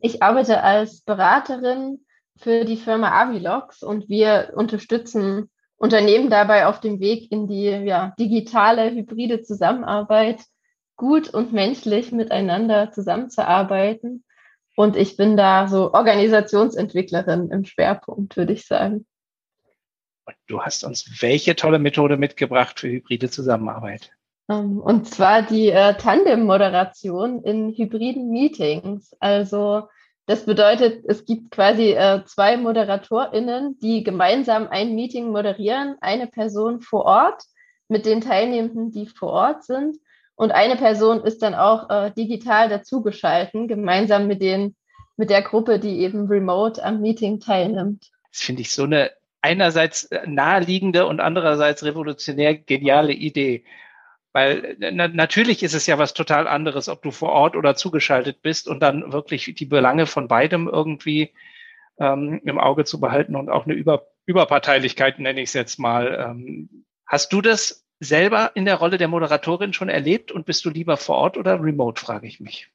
Ich 0.00 0.22
arbeite 0.22 0.62
als 0.62 1.00
Beraterin 1.00 2.04
für 2.36 2.64
die 2.64 2.76
Firma 2.76 3.20
Avilox 3.20 3.82
und 3.82 4.08
wir 4.08 4.52
unterstützen 4.54 5.50
Unternehmen 5.76 6.30
dabei 6.30 6.66
auf 6.66 6.80
dem 6.80 7.00
Weg 7.00 7.32
in 7.32 7.48
die 7.48 7.64
ja, 7.64 8.14
digitale, 8.18 8.90
hybride 8.92 9.42
Zusammenarbeit 9.42 10.40
gut 10.96 11.28
und 11.28 11.52
menschlich 11.52 12.12
miteinander 12.12 12.90
zusammenzuarbeiten 12.92 14.24
und 14.78 14.96
ich 14.96 15.16
bin 15.16 15.36
da 15.36 15.66
so 15.66 15.92
Organisationsentwicklerin 15.92 17.50
im 17.50 17.64
Schwerpunkt, 17.64 18.36
würde 18.36 18.52
ich 18.52 18.64
sagen. 18.64 19.06
Und 20.24 20.36
du 20.46 20.60
hast 20.62 20.84
uns 20.84 21.20
welche 21.20 21.56
tolle 21.56 21.80
Methode 21.80 22.16
mitgebracht 22.16 22.78
für 22.78 22.88
hybride 22.88 23.28
Zusammenarbeit? 23.28 24.12
Ähm, 24.48 24.78
und 24.78 25.08
zwar 25.08 25.42
die 25.42 25.70
äh, 25.70 25.94
Tandem-Moderation 25.94 27.42
in 27.42 27.74
hybriden 27.76 28.30
Meetings. 28.30 29.16
Also 29.18 29.88
das 30.26 30.46
bedeutet, 30.46 31.04
es 31.08 31.24
gibt 31.24 31.50
quasi 31.50 31.94
äh, 31.94 32.22
zwei 32.26 32.56
ModeratorInnen, 32.56 33.80
die 33.80 34.04
gemeinsam 34.04 34.68
ein 34.68 34.94
Meeting 34.94 35.32
moderieren, 35.32 35.96
eine 36.00 36.28
Person 36.28 36.82
vor 36.82 37.04
Ort 37.04 37.42
mit 37.88 38.06
den 38.06 38.20
Teilnehmenden, 38.20 38.92
die 38.92 39.06
vor 39.06 39.30
Ort 39.30 39.64
sind 39.64 39.96
und 40.38 40.52
eine 40.52 40.76
Person 40.76 41.24
ist 41.24 41.42
dann 41.42 41.56
auch 41.56 41.90
äh, 41.90 42.12
digital 42.12 42.68
dazugeschalten, 42.68 43.66
gemeinsam 43.66 44.28
mit 44.28 44.40
den, 44.40 44.76
mit 45.16 45.30
der 45.30 45.42
Gruppe, 45.42 45.80
die 45.80 45.98
eben 45.98 46.28
remote 46.28 46.82
am 46.84 47.00
Meeting 47.00 47.40
teilnimmt. 47.40 48.08
Das 48.30 48.42
finde 48.42 48.62
ich 48.62 48.72
so 48.72 48.84
eine 48.84 49.10
einerseits 49.42 50.08
naheliegende 50.26 51.06
und 51.06 51.18
andererseits 51.18 51.82
revolutionär 51.84 52.54
geniale 52.54 53.12
Idee. 53.14 53.64
Weil 54.32 54.76
na, 54.78 55.08
natürlich 55.08 55.64
ist 55.64 55.74
es 55.74 55.88
ja 55.88 55.98
was 55.98 56.14
total 56.14 56.46
anderes, 56.46 56.88
ob 56.88 57.02
du 57.02 57.10
vor 57.10 57.30
Ort 57.30 57.56
oder 57.56 57.74
zugeschaltet 57.74 58.40
bist 58.40 58.68
und 58.68 58.78
dann 58.78 59.12
wirklich 59.12 59.52
die 59.56 59.66
Belange 59.66 60.06
von 60.06 60.28
beidem 60.28 60.68
irgendwie 60.68 61.32
ähm, 61.98 62.40
im 62.44 62.60
Auge 62.60 62.84
zu 62.84 63.00
behalten 63.00 63.34
und 63.34 63.50
auch 63.50 63.64
eine 63.64 63.74
Über 63.74 64.06
Überparteilichkeit, 64.24 65.18
nenne 65.18 65.40
ich 65.40 65.48
es 65.48 65.54
jetzt 65.54 65.80
mal. 65.80 66.26
Ähm, 66.30 66.84
hast 67.06 67.32
du 67.32 67.40
das 67.40 67.87
selber 68.00 68.52
in 68.54 68.64
der 68.64 68.76
Rolle 68.76 68.98
der 68.98 69.08
Moderatorin 69.08 69.72
schon 69.72 69.88
erlebt 69.88 70.32
und 70.32 70.46
bist 70.46 70.64
du 70.64 70.70
lieber 70.70 70.96
vor 70.96 71.16
Ort 71.16 71.36
oder 71.36 71.60
remote, 71.60 72.00
frage 72.00 72.26
ich 72.26 72.40
mich. 72.40 72.70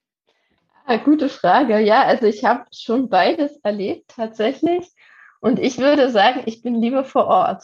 Ah, 0.85 0.97
gute 0.97 1.29
Frage. 1.29 1.79
Ja, 1.79 2.03
also 2.03 2.25
ich 2.25 2.43
habe 2.43 2.65
schon 2.73 3.09
beides 3.09 3.57
erlebt 3.63 4.11
tatsächlich. 4.15 4.91
Und 5.39 5.59
ich 5.59 5.77
würde 5.77 6.09
sagen, 6.09 6.41
ich 6.45 6.61
bin 6.61 6.75
lieber 6.75 7.05
vor 7.05 7.27
Ort. 7.27 7.63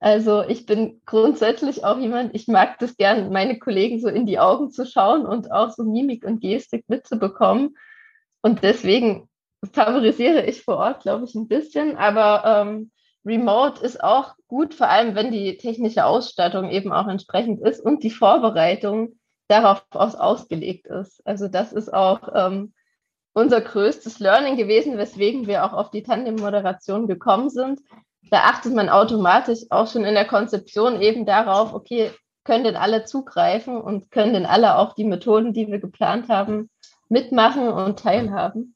Also 0.00 0.42
ich 0.42 0.64
bin 0.64 1.02
grundsätzlich 1.04 1.84
auch 1.84 1.98
jemand, 1.98 2.34
ich 2.34 2.46
mag 2.46 2.78
das 2.78 2.96
gern, 2.96 3.32
meine 3.32 3.58
Kollegen 3.58 4.00
so 4.00 4.08
in 4.08 4.26
die 4.26 4.38
Augen 4.38 4.70
zu 4.70 4.86
schauen 4.86 5.26
und 5.26 5.50
auch 5.50 5.70
so 5.70 5.84
Mimik 5.84 6.24
und 6.24 6.40
Gestik 6.40 6.84
mitzubekommen. 6.88 7.76
Und 8.40 8.62
deswegen 8.62 9.28
favorisiere 9.72 10.46
ich 10.46 10.62
vor 10.62 10.76
Ort, 10.76 11.02
glaube 11.02 11.24
ich, 11.24 11.34
ein 11.34 11.48
bisschen. 11.48 11.96
Aber 11.96 12.44
ähm, 12.44 12.90
Remote 13.28 13.84
ist 13.84 14.02
auch 14.02 14.34
gut, 14.48 14.74
vor 14.74 14.88
allem 14.88 15.14
wenn 15.14 15.30
die 15.30 15.58
technische 15.58 16.06
Ausstattung 16.06 16.70
eben 16.70 16.92
auch 16.92 17.06
entsprechend 17.06 17.60
ist 17.60 17.80
und 17.80 18.02
die 18.02 18.10
Vorbereitung 18.10 19.18
darauf 19.48 19.84
aus 19.90 20.14
ausgelegt 20.14 20.86
ist. 20.86 21.24
Also 21.26 21.46
das 21.48 21.72
ist 21.72 21.92
auch 21.92 22.28
ähm, 22.34 22.72
unser 23.34 23.60
größtes 23.60 24.18
Learning 24.18 24.56
gewesen, 24.56 24.96
weswegen 24.96 25.46
wir 25.46 25.64
auch 25.64 25.74
auf 25.74 25.90
die 25.90 26.02
Tandem-Moderation 26.02 27.06
gekommen 27.06 27.50
sind. 27.50 27.80
Da 28.30 28.40
achtet 28.44 28.74
man 28.74 28.88
automatisch 28.88 29.60
auch 29.70 29.86
schon 29.86 30.04
in 30.04 30.14
der 30.14 30.26
Konzeption 30.26 31.00
eben 31.00 31.26
darauf, 31.26 31.74
okay, 31.74 32.10
können 32.44 32.64
denn 32.64 32.76
alle 32.76 33.04
zugreifen 33.04 33.78
und 33.78 34.10
können 34.10 34.32
denn 34.32 34.46
alle 34.46 34.78
auch 34.78 34.94
die 34.94 35.04
Methoden, 35.04 35.52
die 35.52 35.68
wir 35.68 35.80
geplant 35.80 36.28
haben, 36.30 36.70
mitmachen 37.10 37.68
und 37.68 37.98
teilhaben. 37.98 38.74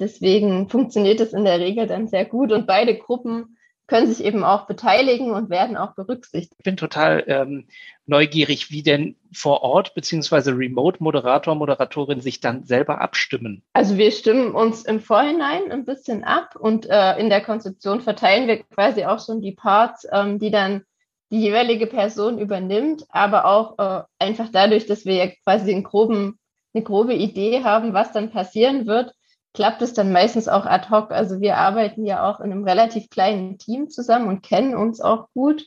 Deswegen 0.00 0.68
funktioniert 0.68 1.20
es 1.20 1.32
in 1.32 1.44
der 1.44 1.60
Regel 1.60 1.86
dann 1.86 2.08
sehr 2.08 2.24
gut 2.24 2.52
und 2.52 2.66
beide 2.66 2.96
Gruppen 2.96 3.57
können 3.88 4.06
sich 4.06 4.24
eben 4.24 4.44
auch 4.44 4.66
beteiligen 4.66 5.32
und 5.32 5.50
werden 5.50 5.76
auch 5.76 5.94
berücksichtigt. 5.94 6.54
Ich 6.58 6.64
bin 6.64 6.76
total 6.76 7.24
ähm, 7.26 7.66
neugierig, 8.06 8.70
wie 8.70 8.82
denn 8.82 9.16
vor 9.32 9.62
Ort 9.62 9.94
beziehungsweise 9.94 10.56
Remote-Moderator, 10.56 11.54
Moderatorin 11.54 12.20
sich 12.20 12.40
dann 12.40 12.64
selber 12.64 13.00
abstimmen. 13.00 13.62
Also 13.72 13.96
wir 13.96 14.12
stimmen 14.12 14.52
uns 14.52 14.84
im 14.84 15.00
Vorhinein 15.00 15.72
ein 15.72 15.84
bisschen 15.84 16.22
ab 16.22 16.54
und 16.54 16.86
äh, 16.88 17.18
in 17.18 17.30
der 17.30 17.40
Konzeption 17.40 18.00
verteilen 18.00 18.46
wir 18.46 18.62
quasi 18.62 19.04
auch 19.04 19.24
schon 19.24 19.40
die 19.40 19.52
Parts, 19.52 20.06
ähm, 20.12 20.38
die 20.38 20.50
dann 20.50 20.84
die 21.30 21.40
jeweilige 21.40 21.86
Person 21.86 22.38
übernimmt, 22.38 23.04
aber 23.08 23.46
auch 23.46 23.78
äh, 23.78 24.02
einfach 24.18 24.48
dadurch, 24.50 24.86
dass 24.86 25.04
wir 25.04 25.14
ja 25.14 25.26
quasi 25.44 25.72
einen 25.72 25.82
groben, 25.82 26.38
eine 26.74 26.84
grobe 26.84 27.14
Idee 27.14 27.64
haben, 27.64 27.92
was 27.92 28.12
dann 28.12 28.30
passieren 28.30 28.86
wird, 28.86 29.12
klappt 29.54 29.82
es 29.82 29.94
dann 29.94 30.12
meistens 30.12 30.48
auch 30.48 30.66
ad 30.66 30.88
hoc. 30.90 31.10
Also 31.10 31.40
wir 31.40 31.56
arbeiten 31.56 32.04
ja 32.04 32.28
auch 32.28 32.40
in 32.40 32.52
einem 32.52 32.64
relativ 32.64 33.10
kleinen 33.10 33.58
Team 33.58 33.88
zusammen 33.90 34.28
und 34.28 34.42
kennen 34.42 34.76
uns 34.76 35.00
auch 35.00 35.28
gut. 35.34 35.66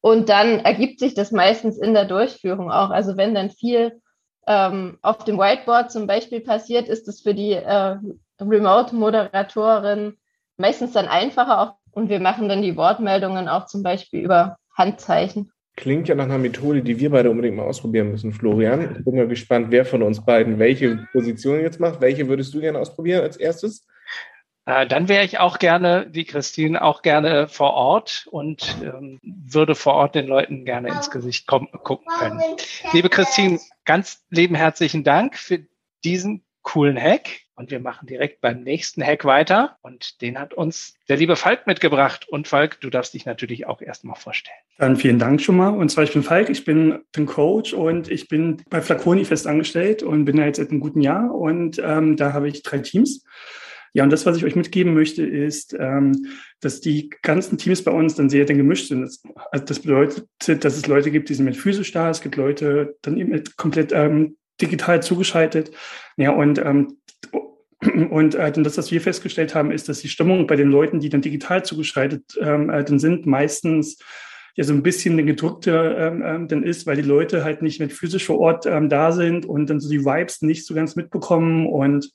Und 0.00 0.28
dann 0.28 0.60
ergibt 0.60 0.98
sich 0.98 1.14
das 1.14 1.30
meistens 1.30 1.78
in 1.78 1.92
der 1.92 2.06
Durchführung 2.06 2.70
auch. 2.70 2.90
Also 2.90 3.16
wenn 3.16 3.34
dann 3.34 3.50
viel 3.50 4.00
ähm, 4.46 4.98
auf 5.02 5.24
dem 5.24 5.38
Whiteboard 5.38 5.90
zum 5.92 6.06
Beispiel 6.06 6.40
passiert, 6.40 6.88
ist 6.88 7.06
es 7.06 7.20
für 7.20 7.34
die 7.34 7.52
äh, 7.52 7.96
Remote-Moderatorin 8.40 10.16
meistens 10.56 10.92
dann 10.92 11.08
einfacher 11.08 11.60
auch. 11.60 11.74
Und 11.92 12.08
wir 12.08 12.20
machen 12.20 12.48
dann 12.48 12.62
die 12.62 12.76
Wortmeldungen 12.76 13.48
auch 13.48 13.66
zum 13.66 13.82
Beispiel 13.82 14.20
über 14.20 14.56
Handzeichen. 14.76 15.52
Klingt 15.80 16.08
ja 16.08 16.14
nach 16.14 16.26
einer 16.26 16.36
Methode, 16.36 16.82
die 16.82 17.00
wir 17.00 17.08
beide 17.08 17.30
unbedingt 17.30 17.56
mal 17.56 17.62
ausprobieren 17.62 18.10
müssen, 18.10 18.32
Florian. 18.32 18.96
Ich 18.98 19.04
bin 19.04 19.16
mal 19.16 19.26
gespannt, 19.26 19.68
wer 19.70 19.86
von 19.86 20.02
uns 20.02 20.22
beiden 20.22 20.58
welche 20.58 21.08
Position 21.10 21.58
jetzt 21.60 21.80
macht. 21.80 22.02
Welche 22.02 22.28
würdest 22.28 22.52
du 22.52 22.60
gerne 22.60 22.78
ausprobieren 22.78 23.22
als 23.22 23.38
erstes? 23.38 23.86
Äh, 24.66 24.86
dann 24.86 25.08
wäre 25.08 25.24
ich 25.24 25.38
auch 25.38 25.58
gerne, 25.58 26.06
wie 26.10 26.26
Christine, 26.26 26.82
auch 26.82 27.00
gerne 27.00 27.48
vor 27.48 27.72
Ort 27.72 28.26
und 28.30 28.76
ähm, 28.82 29.18
würde 29.22 29.74
vor 29.74 29.94
Ort 29.94 30.14
den 30.14 30.26
Leuten 30.26 30.66
gerne 30.66 30.88
ins 30.88 31.10
Gesicht 31.10 31.46
kommen, 31.46 31.68
gucken 31.82 32.08
können. 32.18 32.42
Liebe 32.92 33.08
Christine, 33.08 33.58
ganz 33.86 34.22
lieben 34.28 34.56
herzlichen 34.56 35.02
Dank 35.02 35.38
für 35.38 35.60
diesen 36.04 36.44
coolen 36.60 37.00
Hack. 37.00 37.40
Und 37.60 37.70
wir 37.70 37.78
machen 37.78 38.06
direkt 38.06 38.40
beim 38.40 38.62
nächsten 38.62 39.04
Hack 39.04 39.26
weiter. 39.26 39.76
Und 39.82 40.22
den 40.22 40.40
hat 40.40 40.54
uns 40.54 40.94
der 41.10 41.18
liebe 41.18 41.36
Falk 41.36 41.66
mitgebracht. 41.66 42.26
Und 42.26 42.48
Falk, 42.48 42.80
du 42.80 42.88
darfst 42.88 43.12
dich 43.12 43.26
natürlich 43.26 43.66
auch 43.66 43.82
erstmal 43.82 44.16
vorstellen. 44.16 44.56
Dann 44.78 44.96
vielen 44.96 45.18
Dank 45.18 45.42
schon 45.42 45.58
mal. 45.58 45.68
Und 45.68 45.90
zwar, 45.90 46.04
ich 46.04 46.12
bin 46.14 46.22
Falk, 46.22 46.48
ich 46.48 46.64
bin, 46.64 47.00
bin 47.12 47.26
Coach 47.26 47.74
und 47.74 48.10
ich 48.10 48.28
bin 48.28 48.62
bei 48.70 48.80
Flaconi 48.80 49.26
fest 49.26 49.46
angestellt 49.46 50.02
und 50.02 50.24
bin 50.24 50.38
da 50.38 50.46
jetzt 50.46 50.56
seit 50.56 50.70
einem 50.70 50.80
guten 50.80 51.02
Jahr. 51.02 51.34
Und 51.34 51.78
ähm, 51.84 52.16
da 52.16 52.32
habe 52.32 52.48
ich 52.48 52.62
drei 52.62 52.78
Teams. 52.78 53.26
Ja, 53.92 54.04
und 54.04 54.10
das, 54.10 54.24
was 54.24 54.38
ich 54.38 54.44
euch 54.46 54.56
mitgeben 54.56 54.94
möchte, 54.94 55.26
ist, 55.26 55.76
ähm, 55.78 56.28
dass 56.60 56.80
die 56.80 57.10
ganzen 57.20 57.58
Teams 57.58 57.84
bei 57.84 57.90
uns 57.90 58.14
dann 58.14 58.30
sehr 58.30 58.46
dann 58.46 58.56
gemischt 58.56 58.88
sind. 58.88 59.02
Das, 59.02 59.22
also 59.52 59.64
das 59.66 59.80
bedeutet, 59.80 60.64
dass 60.64 60.78
es 60.78 60.86
Leute 60.86 61.10
gibt, 61.10 61.28
die 61.28 61.34
sind 61.34 61.44
mit 61.44 61.58
physisch 61.58 61.92
da, 61.92 62.08
es 62.08 62.22
gibt 62.22 62.36
Leute 62.36 62.96
dann 63.02 63.18
eben 63.18 63.44
komplett 63.58 63.92
ähm, 63.92 64.38
digital 64.62 65.02
zugeschaltet. 65.02 65.72
Ja, 66.16 66.30
und 66.30 66.58
ähm, 66.58 66.96
und 68.10 68.34
äh, 68.34 68.52
das, 68.52 68.78
was 68.78 68.90
wir 68.90 69.00
festgestellt 69.00 69.54
haben, 69.54 69.70
ist, 69.70 69.88
dass 69.88 70.00
die 70.00 70.08
Stimmung 70.08 70.46
bei 70.46 70.56
den 70.56 70.68
Leuten, 70.68 71.00
die 71.00 71.08
dann 71.08 71.22
digital 71.22 71.64
zugeschaltet 71.64 72.38
ähm, 72.40 72.70
äh, 72.70 72.84
dann 72.84 72.98
sind, 72.98 73.26
meistens 73.26 73.98
ja 74.56 74.64
so 74.64 74.72
ein 74.72 74.82
bisschen 74.82 75.18
eine 75.18 75.30
ähm, 75.30 76.22
ähm, 76.24 76.48
dann 76.48 76.62
ist, 76.62 76.86
weil 76.86 76.96
die 76.96 77.02
Leute 77.02 77.44
halt 77.44 77.62
nicht 77.62 77.80
mit 77.80 77.92
physisch 77.92 78.26
vor 78.26 78.38
Ort 78.38 78.66
ähm, 78.66 78.88
da 78.88 79.12
sind 79.12 79.46
und 79.46 79.70
dann 79.70 79.80
so 79.80 79.88
die 79.88 80.04
Vibes 80.04 80.42
nicht 80.42 80.66
so 80.66 80.74
ganz 80.74 80.96
mitbekommen. 80.96 81.66
Und 81.66 82.10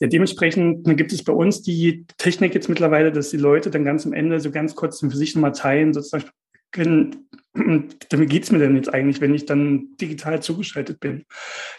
ja, 0.00 0.08
dementsprechend 0.08 0.84
gibt 0.96 1.12
es 1.12 1.24
bei 1.24 1.32
uns 1.32 1.62
die 1.62 2.04
Technik 2.18 2.54
jetzt 2.54 2.68
mittlerweile, 2.68 3.12
dass 3.12 3.30
die 3.30 3.36
Leute 3.36 3.70
dann 3.70 3.84
ganz 3.84 4.04
am 4.04 4.12
Ende 4.12 4.40
so 4.40 4.50
ganz 4.50 4.74
kurz 4.74 5.00
für 5.00 5.10
sich 5.10 5.34
nochmal 5.34 5.52
teilen, 5.52 5.92
sozusagen 5.92 6.24
können, 6.72 7.28
damit 7.54 8.30
geht's 8.30 8.50
mir 8.50 8.58
denn 8.58 8.76
jetzt 8.76 8.92
eigentlich, 8.92 9.20
wenn 9.20 9.34
ich 9.34 9.44
dann 9.44 9.88
digital 10.00 10.42
zugeschaltet 10.42 11.00
bin? 11.00 11.26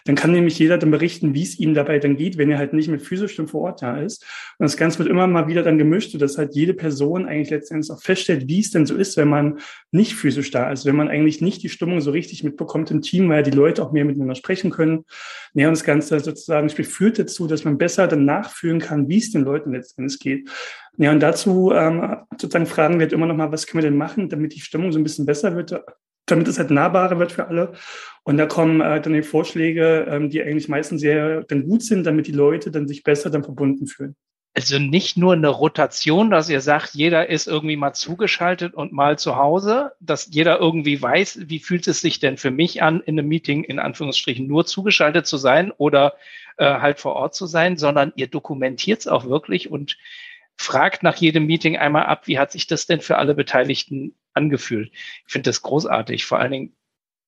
Dann 0.06 0.16
kann 0.16 0.32
nämlich 0.32 0.60
jeder 0.60 0.78
dann 0.78 0.92
berichten, 0.92 1.34
wie 1.34 1.42
es 1.42 1.60
ihm 1.60 1.74
dabei 1.74 1.98
dann 1.98 2.16
geht, 2.16 2.38
wenn 2.38 2.52
er 2.52 2.60
halt 2.60 2.74
nicht 2.74 2.90
mit 2.90 3.02
physisch 3.02 3.42
vor 3.48 3.62
Ort 3.62 3.82
da 3.82 3.98
ist. 3.98 4.24
Und 4.60 4.66
das 4.66 4.78
Ganze 4.78 5.00
wird 5.00 5.10
immer 5.10 5.26
mal 5.26 5.48
wieder 5.48 5.64
dann 5.64 5.80
gemischt, 5.80 6.12
sodass 6.12 6.38
halt 6.38 6.54
jede 6.54 6.76
Person 6.76 7.28
eigentlich 7.28 7.50
letztendlich 7.50 7.92
auch 7.92 8.02
feststellt, 8.02 8.48
wie 8.48 8.60
es 8.60 8.70
denn 8.70 8.86
so 8.86 8.96
ist, 8.96 9.18
wenn 9.18 9.28
man 9.28 9.60
nicht 9.92 10.14
physisch 10.14 10.52
da 10.52 10.72
ist, 10.72 10.86
wenn 10.86 10.96
man 10.96 11.10
eigentlich 11.10 11.42
nicht 11.42 11.64
die 11.64 11.70
Stimmung 11.70 12.02
so 12.02 12.12
richtig 12.12 12.44
mitbekommt 12.44 12.92
im 12.92 13.02
Team, 13.02 13.28
weil 13.30 13.42
die 13.42 13.52
Leute 13.52 13.82
auch 13.82 13.92
mehr 13.92 14.06
miteinander 14.06 14.36
sprechen 14.36 14.70
können. 14.70 15.06
Ja, 15.56 15.68
und 15.70 15.74
das 15.74 15.84
Ganze 15.84 16.20
sozusagen 16.20 16.70
führt 16.70 17.18
dazu, 17.18 17.48
dass 17.48 17.64
man 17.64 17.80
besser 17.80 18.08
dann 18.08 18.26
nachfühlen 18.26 18.80
kann, 18.80 19.10
wie 19.10 19.18
es 19.18 19.32
den 19.32 19.42
Leuten 19.42 19.72
letztendlich 19.72 20.20
geht. 20.20 20.50
Ja, 20.98 21.12
und 21.12 21.22
dazu 21.22 21.72
ähm, 21.74 22.18
sozusagen 22.38 22.68
fragen 22.68 22.96
wir 22.96 23.06
halt 23.06 23.14
immer 23.14 23.26
noch 23.26 23.36
mal, 23.36 23.52
was 23.52 23.66
können 23.66 23.84
wir 23.84 23.90
denn 23.90 23.98
machen, 23.98 24.30
damit 24.30 24.54
die 24.54 24.60
Stimmung 24.60 24.92
so 24.92 25.00
ein 25.00 25.04
bisschen 25.04 25.26
besser 25.26 25.56
wird, 25.56 25.63
damit 26.26 26.48
es 26.48 26.58
halt 26.58 26.72
nahbarer 26.72 27.20
wird 27.20 27.32
für 27.32 27.48
alle. 27.48 27.74
Und 28.24 28.38
da 28.38 28.46
kommen 28.46 28.82
äh, 28.82 29.02
dann 29.02 29.14
die 29.14 29.24
Vorschläge, 29.24 30.08
ähm, 30.10 30.30
die 30.30 30.42
eigentlich 30.42 30.70
meistens 30.70 31.02
sehr 31.02 31.44
dann 31.44 31.68
gut 31.68 31.84
sind, 31.84 32.06
damit 32.06 32.28
die 32.28 32.32
Leute 32.32 32.72
dann 32.72 32.88
sich 32.88 33.04
besser 33.04 33.30
dann 33.30 33.44
verbunden 33.44 33.88
fühlen. 33.88 34.16
Also 34.56 34.78
nicht 34.78 35.18
nur 35.18 35.34
eine 35.34 35.48
Rotation, 35.48 36.30
dass 36.30 36.48
ihr 36.48 36.62
sagt, 36.62 36.94
jeder 36.94 37.28
ist 37.28 37.48
irgendwie 37.48 37.76
mal 37.76 37.94
zugeschaltet 37.94 38.76
und 38.76 38.92
mal 38.92 39.18
zu 39.18 39.36
Hause, 39.36 39.94
dass 40.00 40.30
jeder 40.32 40.60
irgendwie 40.60 41.02
weiß, 41.02 41.40
wie 41.48 41.58
fühlt 41.58 41.88
es 41.88 42.02
sich 42.02 42.20
denn 42.20 42.38
für 42.38 42.52
mich 42.52 42.84
an, 42.84 43.02
in 43.02 43.18
einem 43.18 43.28
Meeting 43.28 43.64
in 43.64 43.80
Anführungsstrichen 43.80 44.46
nur 44.46 44.66
zugeschaltet 44.68 45.26
zu 45.26 45.38
sein 45.38 45.72
oder 45.72 46.14
äh, 46.58 46.66
halt 46.66 47.00
vor 47.00 47.16
Ort 47.16 47.34
zu 47.34 47.48
sein, 47.48 47.78
sondern 47.78 48.14
ihr 48.16 48.28
dokumentiert 48.28 49.00
es 49.00 49.08
auch 49.08 49.26
wirklich 49.26 49.72
und 49.72 49.98
fragt 50.58 51.04
nach 51.04 51.16
jedem 51.16 51.46
Meeting 51.46 51.78
einmal 51.78 52.06
ab, 52.06 52.28
wie 52.28 52.40
hat 52.40 52.52
sich 52.52 52.68
das 52.68 52.86
denn 52.86 53.02
für 53.02 53.18
alle 53.18 53.36
Beteiligten 53.36 54.16
angefühlt. 54.34 54.92
Ich 54.94 55.32
finde 55.32 55.50
das 55.50 55.62
großartig. 55.62 56.26
Vor 56.26 56.40
allen 56.40 56.52
Dingen, 56.52 56.76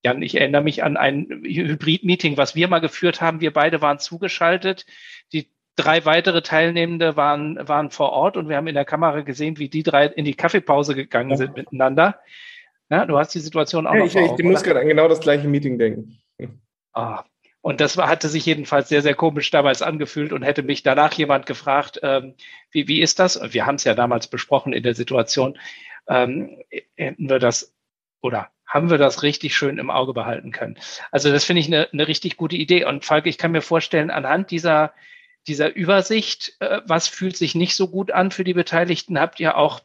Jan, 0.04 0.22
ich 0.22 0.36
erinnere 0.36 0.62
mich 0.62 0.84
an 0.84 0.98
ein 0.98 1.28
Hybrid-Meeting, 1.44 2.38
was 2.38 2.56
wir 2.56 2.68
mal 2.68 2.80
geführt 2.80 3.22
haben. 3.22 3.42
Wir 3.42 3.54
beide 3.54 3.82
waren 3.82 4.00
zugeschaltet. 4.00 4.86
Die 5.34 5.50
drei 5.76 6.06
weitere 6.06 6.42
Teilnehmende 6.42 7.16
waren, 7.18 7.58
waren 7.68 7.92
vor 7.92 8.12
Ort 8.12 8.38
und 8.38 8.50
wir 8.50 8.56
haben 8.56 8.68
in 8.68 8.76
der 8.76 8.86
Kamera 8.86 9.22
gesehen, 9.22 9.58
wie 9.58 9.70
die 9.70 9.84
drei 9.84 10.06
in 10.06 10.26
die 10.26 10.36
Kaffeepause 10.36 10.96
gegangen 10.96 11.38
sind 11.38 11.58
miteinander. 11.58 12.20
Ja, 12.90 13.06
du 13.06 13.18
hast 13.18 13.34
die 13.34 13.40
Situation 13.40 13.88
auch 13.88 13.94
ja, 13.94 14.00
noch 14.00 14.06
ich, 14.06 14.14
vor 14.14 14.40
Ich 14.40 14.46
muss 14.46 14.64
gerade 14.64 14.80
an 14.80 14.88
genau 14.88 15.08
das 15.08 15.20
gleiche 15.20 15.48
Meeting 15.48 15.78
denken. 15.80 16.20
Ah, 16.94 17.26
und 17.66 17.82
das 17.82 17.98
war, 17.98 18.08
hatte 18.08 18.30
sich 18.30 18.46
jedenfalls 18.46 18.90
sehr, 18.90 19.02
sehr 19.02 19.16
komisch 19.16 19.50
damals 19.50 19.82
angefühlt 19.82 20.34
und 20.34 20.44
hätte 20.44 20.62
mich 20.62 20.84
danach 20.84 21.12
jemand 21.14 21.48
gefragt, 21.48 22.00
ähm, 22.04 22.36
wie, 22.70 22.88
wie 22.88 23.02
ist 23.02 23.18
das? 23.18 23.40
Wir 23.54 23.66
haben 23.66 23.78
es 23.78 23.86
ja 23.86 23.96
damals 23.96 24.28
besprochen 24.28 24.72
in 24.72 24.84
der 24.84 24.94
Situation. 24.94 25.58
Ähm, 26.08 26.62
hätten 26.96 27.28
wir 27.28 27.40
das 27.40 27.74
oder 28.22 28.52
haben 28.68 28.92
wir 28.92 29.00
das 29.00 29.24
richtig 29.24 29.56
schön 29.56 29.80
im 29.80 29.90
Auge 29.90 30.14
behalten 30.14 30.52
können? 30.52 30.78
Also 31.10 31.32
das 31.32 31.44
finde 31.44 31.62
ich 31.62 31.66
eine, 31.66 31.90
eine 31.92 32.08
richtig 32.08 32.38
gute 32.38 32.56
Idee. 32.56 32.86
Und 32.86 33.04
Falk, 33.04 33.26
ich 33.26 33.40
kann 33.40 33.52
mir 33.52 33.64
vorstellen, 33.64 34.12
anhand 34.12 34.52
dieser, 34.52 34.94
dieser 35.48 35.76
Übersicht, 35.76 36.56
äh, 36.60 36.82
was 36.86 37.08
fühlt 37.08 37.36
sich 37.36 37.56
nicht 37.56 37.76
so 37.76 37.88
gut 37.88 38.12
an 38.12 38.30
für 38.30 38.44
die 38.44 38.54
Beteiligten, 38.54 39.20
habt 39.20 39.40
ihr 39.40 39.58
auch 39.58 39.82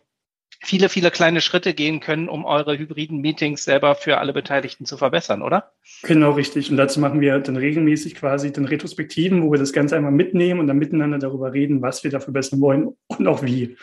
viele, 0.62 0.88
viele 0.88 1.10
kleine 1.10 1.40
Schritte 1.40 1.74
gehen 1.74 2.00
können, 2.00 2.28
um 2.28 2.44
eure 2.44 2.78
hybriden 2.78 3.20
Meetings 3.20 3.64
selber 3.64 3.94
für 3.94 4.18
alle 4.18 4.32
Beteiligten 4.32 4.84
zu 4.84 4.96
verbessern, 4.96 5.42
oder? 5.42 5.72
Genau, 6.02 6.32
richtig. 6.32 6.70
Und 6.70 6.76
dazu 6.76 7.00
machen 7.00 7.20
wir 7.20 7.38
dann 7.38 7.56
regelmäßig 7.56 8.14
quasi 8.14 8.52
dann 8.52 8.66
Retrospektiven, 8.66 9.42
wo 9.42 9.50
wir 9.50 9.58
das 9.58 9.72
Ganze 9.72 9.96
einmal 9.96 10.12
mitnehmen 10.12 10.60
und 10.60 10.66
dann 10.66 10.78
miteinander 10.78 11.18
darüber 11.18 11.52
reden, 11.52 11.82
was 11.82 12.04
wir 12.04 12.10
da 12.10 12.20
verbessern 12.20 12.60
wollen 12.60 12.96
und 13.06 13.26
auch 13.26 13.42
wie. 13.42 13.76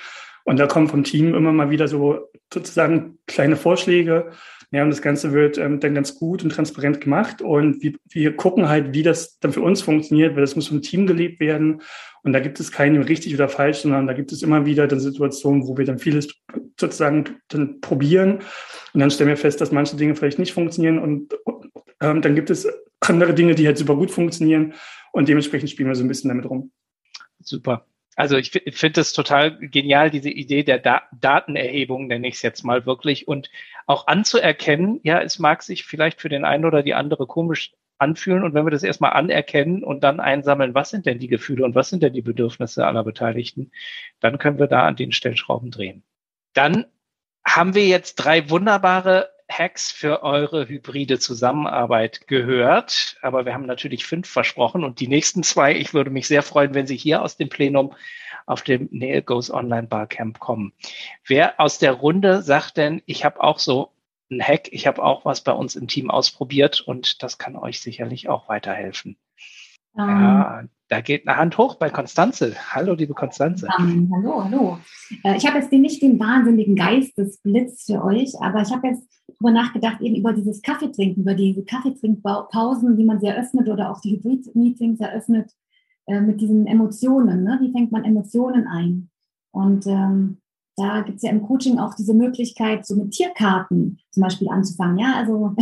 Und 0.46 0.60
da 0.60 0.68
kommen 0.68 0.88
vom 0.88 1.04
Team 1.04 1.36
immer 1.36 1.52
mal 1.52 1.72
wieder 1.72 1.88
so 1.88 2.30
sozusagen 2.54 3.18
kleine 3.28 3.58
Vorschläge, 3.58 4.32
ja, 4.72 4.84
und 4.84 4.90
das 4.90 5.02
Ganze 5.02 5.32
wird 5.32 5.58
ähm, 5.58 5.80
dann 5.80 5.96
ganz 5.96 6.16
gut 6.16 6.44
und 6.44 6.50
transparent 6.50 7.00
gemacht. 7.00 7.42
Und 7.42 7.82
wir, 7.82 7.94
wir 8.10 8.36
gucken 8.36 8.68
halt, 8.68 8.94
wie 8.94 9.04
das 9.04 9.40
dann 9.40 9.54
für 9.54 9.62
uns 9.62 9.82
funktioniert, 9.82 10.36
weil 10.36 10.42
das 10.42 10.58
muss 10.58 10.68
vom 10.68 10.82
Team 10.82 11.08
gelebt 11.08 11.40
werden. 11.40 11.82
Und 12.24 12.34
da 12.34 12.42
gibt 12.42 12.60
es 12.60 12.72
keine 12.72 13.08
richtig 13.08 13.34
oder 13.34 13.48
falsch, 13.48 13.80
sondern 13.80 14.08
da 14.08 14.14
gibt 14.14 14.34
es 14.34 14.44
immer 14.44 14.66
wieder 14.66 14.88
dann 14.88 15.00
Situationen, 15.00 15.66
wo 15.68 15.78
wir 15.78 15.86
dann 15.86 16.00
vieles 16.00 16.28
sozusagen 16.80 17.40
dann 17.48 17.82
probieren. 17.82 18.40
Und 18.94 19.00
dann 19.00 19.12
stellen 19.12 19.30
wir 19.30 19.38
fest, 19.38 19.62
dass 19.62 19.72
manche 19.72 19.96
Dinge 19.96 20.16
vielleicht 20.16 20.40
nicht 20.40 20.54
funktionieren. 20.54 21.00
Und 21.00 21.36
ähm, 22.02 22.22
dann 22.22 22.36
gibt 22.36 22.50
es 22.50 22.68
andere 23.00 23.34
Dinge, 23.34 23.56
die 23.56 23.66
halt 23.66 23.78
super 23.78 23.96
gut 23.96 24.12
funktionieren. 24.12 24.74
Und 25.12 25.30
dementsprechend 25.30 25.70
spielen 25.70 25.90
wir 25.90 25.96
so 25.96 26.04
ein 26.04 26.08
bisschen 26.08 26.30
damit 26.30 26.50
rum. 26.50 26.72
Super. 27.40 27.86
Also 28.16 28.36
ich 28.36 28.50
finde 28.50 29.02
es 29.02 29.14
total 29.14 29.60
genial, 29.60 30.10
diese 30.10 30.32
Idee 30.32 30.64
der 30.64 30.80
da 30.80 31.04
Datenerhebung, 31.20 32.08
nenne 32.08 32.28
ich 32.28 32.36
es 32.36 32.42
jetzt 32.42 32.64
mal 32.64 32.88
wirklich, 32.88 33.28
und 33.28 33.52
auch 33.86 34.08
anzuerkennen, 34.08 35.00
ja, 35.04 35.22
es 35.22 35.38
mag 35.38 35.62
sich 35.62 35.86
vielleicht 35.86 36.20
für 36.20 36.28
den 36.28 36.44
einen 36.44 36.66
oder 36.66 36.82
die 36.82 36.96
andere 36.96 37.28
komisch 37.28 37.74
anfühlen 38.00 38.44
und 38.44 38.56
wenn 38.56 38.66
wir 38.66 38.72
das 38.72 38.82
erstmal 38.82 39.14
anerkennen 39.14 39.84
und 39.84 40.04
dann 40.04 40.20
einsammeln, 40.20 40.74
was 40.74 40.90
sind 40.90 41.06
denn 41.06 41.20
die 41.20 41.28
Gefühle 41.28 41.64
und 41.64 41.76
was 41.76 41.90
sind 41.90 42.02
denn 42.02 42.14
die 42.14 42.24
Bedürfnisse 42.24 42.88
aller 42.88 43.04
Beteiligten, 43.04 43.72
dann 44.20 44.40
können 44.40 44.58
wir 44.58 44.68
da 44.68 44.88
an 44.88 44.96
den 44.96 45.12
Stellschrauben 45.12 45.70
drehen. 45.70 46.04
Dann 46.58 46.88
haben 47.46 47.76
wir 47.76 47.86
jetzt 47.86 48.16
drei 48.16 48.50
wunderbare 48.50 49.30
Hacks 49.48 49.92
für 49.92 50.24
eure 50.24 50.68
hybride 50.68 51.20
Zusammenarbeit 51.20 52.28
gehört, 52.28 53.18
aber 53.22 53.46
wir 53.46 53.54
haben 53.54 53.68
natürlich 53.68 54.08
fünf 54.08 54.28
versprochen 54.28 54.84
und 54.84 55.00
die 55.00 55.08
nächsten 55.08 55.44
zwei, 55.44 55.76
ich 55.76 55.94
würde 55.94 56.10
mich 56.10 56.28
sehr 56.28 56.42
freuen, 56.42 56.74
wenn 56.74 56.88
sie 56.88 56.98
hier 56.98 57.22
aus 57.22 57.38
dem 57.38 57.50
Plenum 57.50 57.94
auf 58.48 58.64
dem 58.64 58.90
Nähe 58.92 59.22
Goes 59.22 59.52
Online 59.52 59.86
Barcamp 59.86 60.40
kommen. 60.40 60.74
Wer 61.28 61.60
aus 61.60 61.78
der 61.78 61.94
Runde 61.94 62.42
sagt 62.42 62.78
denn, 62.78 63.04
ich 63.06 63.24
habe 63.24 63.40
auch 63.40 63.60
so 63.60 63.92
ein 64.32 64.42
Hack, 64.42 64.68
ich 64.72 64.88
habe 64.88 65.04
auch 65.04 65.26
was 65.26 65.42
bei 65.42 65.52
uns 65.52 65.76
im 65.76 65.88
Team 65.88 66.10
ausprobiert 66.10 66.82
und 66.82 67.22
das 67.22 67.38
kann 67.38 67.56
euch 67.56 67.82
sicherlich 67.82 68.30
auch 68.30 68.50
weiterhelfen. 68.50 69.16
Um, 69.94 70.10
ja, 70.10 70.64
da 70.90 71.02
geht 71.02 71.28
eine 71.28 71.38
Hand 71.38 71.58
hoch 71.58 71.76
bei 71.76 71.90
Konstanze. 71.90 72.56
Hallo, 72.72 72.94
liebe 72.94 73.14
Konstanze. 73.14 73.68
Um, 73.78 73.90
ähm, 73.90 74.12
hallo, 74.16 74.44
hallo. 74.44 74.78
Äh, 75.24 75.38
ich 75.38 75.46
habe 75.46 75.60
jetzt 75.60 75.72
nicht 75.72 76.02
den 76.02 76.20
wahnsinnigen 76.20 76.76
Geistesblitz 76.76 77.86
für 77.86 78.04
euch, 78.04 78.34
aber 78.40 78.62
ich 78.62 78.72
habe 78.72 78.88
jetzt 78.88 79.04
darüber 79.28 79.52
nachgedacht, 79.52 80.02
eben 80.02 80.16
über 80.16 80.34
dieses 80.34 80.62
Kaffeetrinken, 80.62 81.24
über 81.24 81.34
diese 81.34 81.64
Kaffeetrinkpausen, 81.66 82.98
wie 82.98 83.06
man 83.06 83.20
sie 83.20 83.28
eröffnet 83.28 83.68
oder 83.68 83.92
auch 83.92 84.00
die 84.02 84.16
Hybrid-Meetings 84.16 85.00
eröffnet 85.00 85.52
äh, 86.06 86.22
mit 86.22 86.40
diesen 86.40 86.66
Emotionen. 86.68 87.44
Ne? 87.44 87.58
Wie 87.62 87.72
fängt 87.72 87.92
man 87.92 88.06
Emotionen 88.06 88.68
ein? 88.68 89.10
Und 89.52 89.88
ähm, 89.88 90.38
da 90.78 91.02
gibt 91.02 91.18
es 91.18 91.24
ja 91.24 91.32
im 91.32 91.42
Coaching 91.42 91.80
auch 91.80 91.96
diese 91.96 92.14
Möglichkeit, 92.14 92.86
so 92.86 92.96
mit 92.96 93.12
Tierkarten 93.12 94.00
zum 94.12 94.22
Beispiel 94.22 94.48
anzufangen. 94.48 95.00
Ja, 95.00 95.16
also 95.18 95.56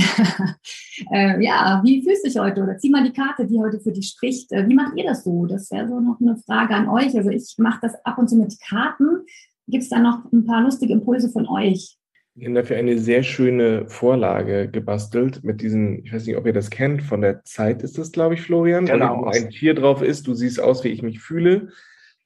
äh, 1.11 1.41
ja, 1.41 1.81
wie 1.85 2.03
fühlst 2.03 2.25
du 2.25 2.29
dich 2.29 2.37
heute? 2.37 2.61
Oder 2.61 2.77
zieh 2.77 2.89
mal 2.89 3.03
die 3.03 3.13
Karte, 3.13 3.47
die 3.47 3.57
heute 3.57 3.79
für 3.79 3.93
dich 3.93 4.09
spricht. 4.09 4.51
Äh, 4.51 4.67
wie 4.67 4.75
macht 4.75 4.97
ihr 4.97 5.05
das 5.05 5.23
so? 5.23 5.45
Das 5.45 5.71
wäre 5.71 5.87
so 5.87 6.01
noch 6.01 6.19
eine 6.19 6.35
Frage 6.37 6.75
an 6.75 6.89
euch. 6.89 7.15
Also 7.15 7.29
ich 7.29 7.55
mache 7.57 7.79
das 7.81 7.95
ab 8.03 8.17
und 8.17 8.29
zu 8.29 8.35
mit 8.35 8.59
Karten. 8.59 9.25
Gibt 9.67 9.83
es 9.83 9.89
da 9.89 9.99
noch 9.99 10.31
ein 10.33 10.45
paar 10.45 10.61
lustige 10.61 10.91
Impulse 10.91 11.29
von 11.29 11.47
euch? 11.47 11.97
Wir 12.37 12.47
haben 12.47 12.55
dafür 12.55 12.75
eine 12.75 12.97
sehr 12.97 13.23
schöne 13.23 13.87
Vorlage 13.87 14.69
gebastelt 14.69 15.45
mit 15.45 15.61
diesen, 15.61 16.03
ich 16.03 16.11
weiß 16.11 16.25
nicht, 16.25 16.35
ob 16.35 16.45
ihr 16.45 16.51
das 16.51 16.69
kennt, 16.69 17.01
von 17.01 17.21
der 17.21 17.45
Zeit 17.45 17.81
ist 17.81 17.97
das, 17.97 18.11
glaube 18.11 18.33
ich, 18.33 18.41
Florian. 18.41 18.85
Genau. 18.85 19.21
Wo 19.21 19.25
ein 19.27 19.49
Tier 19.49 19.73
drauf 19.73 20.01
ist, 20.01 20.27
du 20.27 20.33
siehst 20.33 20.59
aus, 20.59 20.83
wie 20.83 20.89
ich 20.89 21.01
mich 21.01 21.21
fühle. 21.21 21.69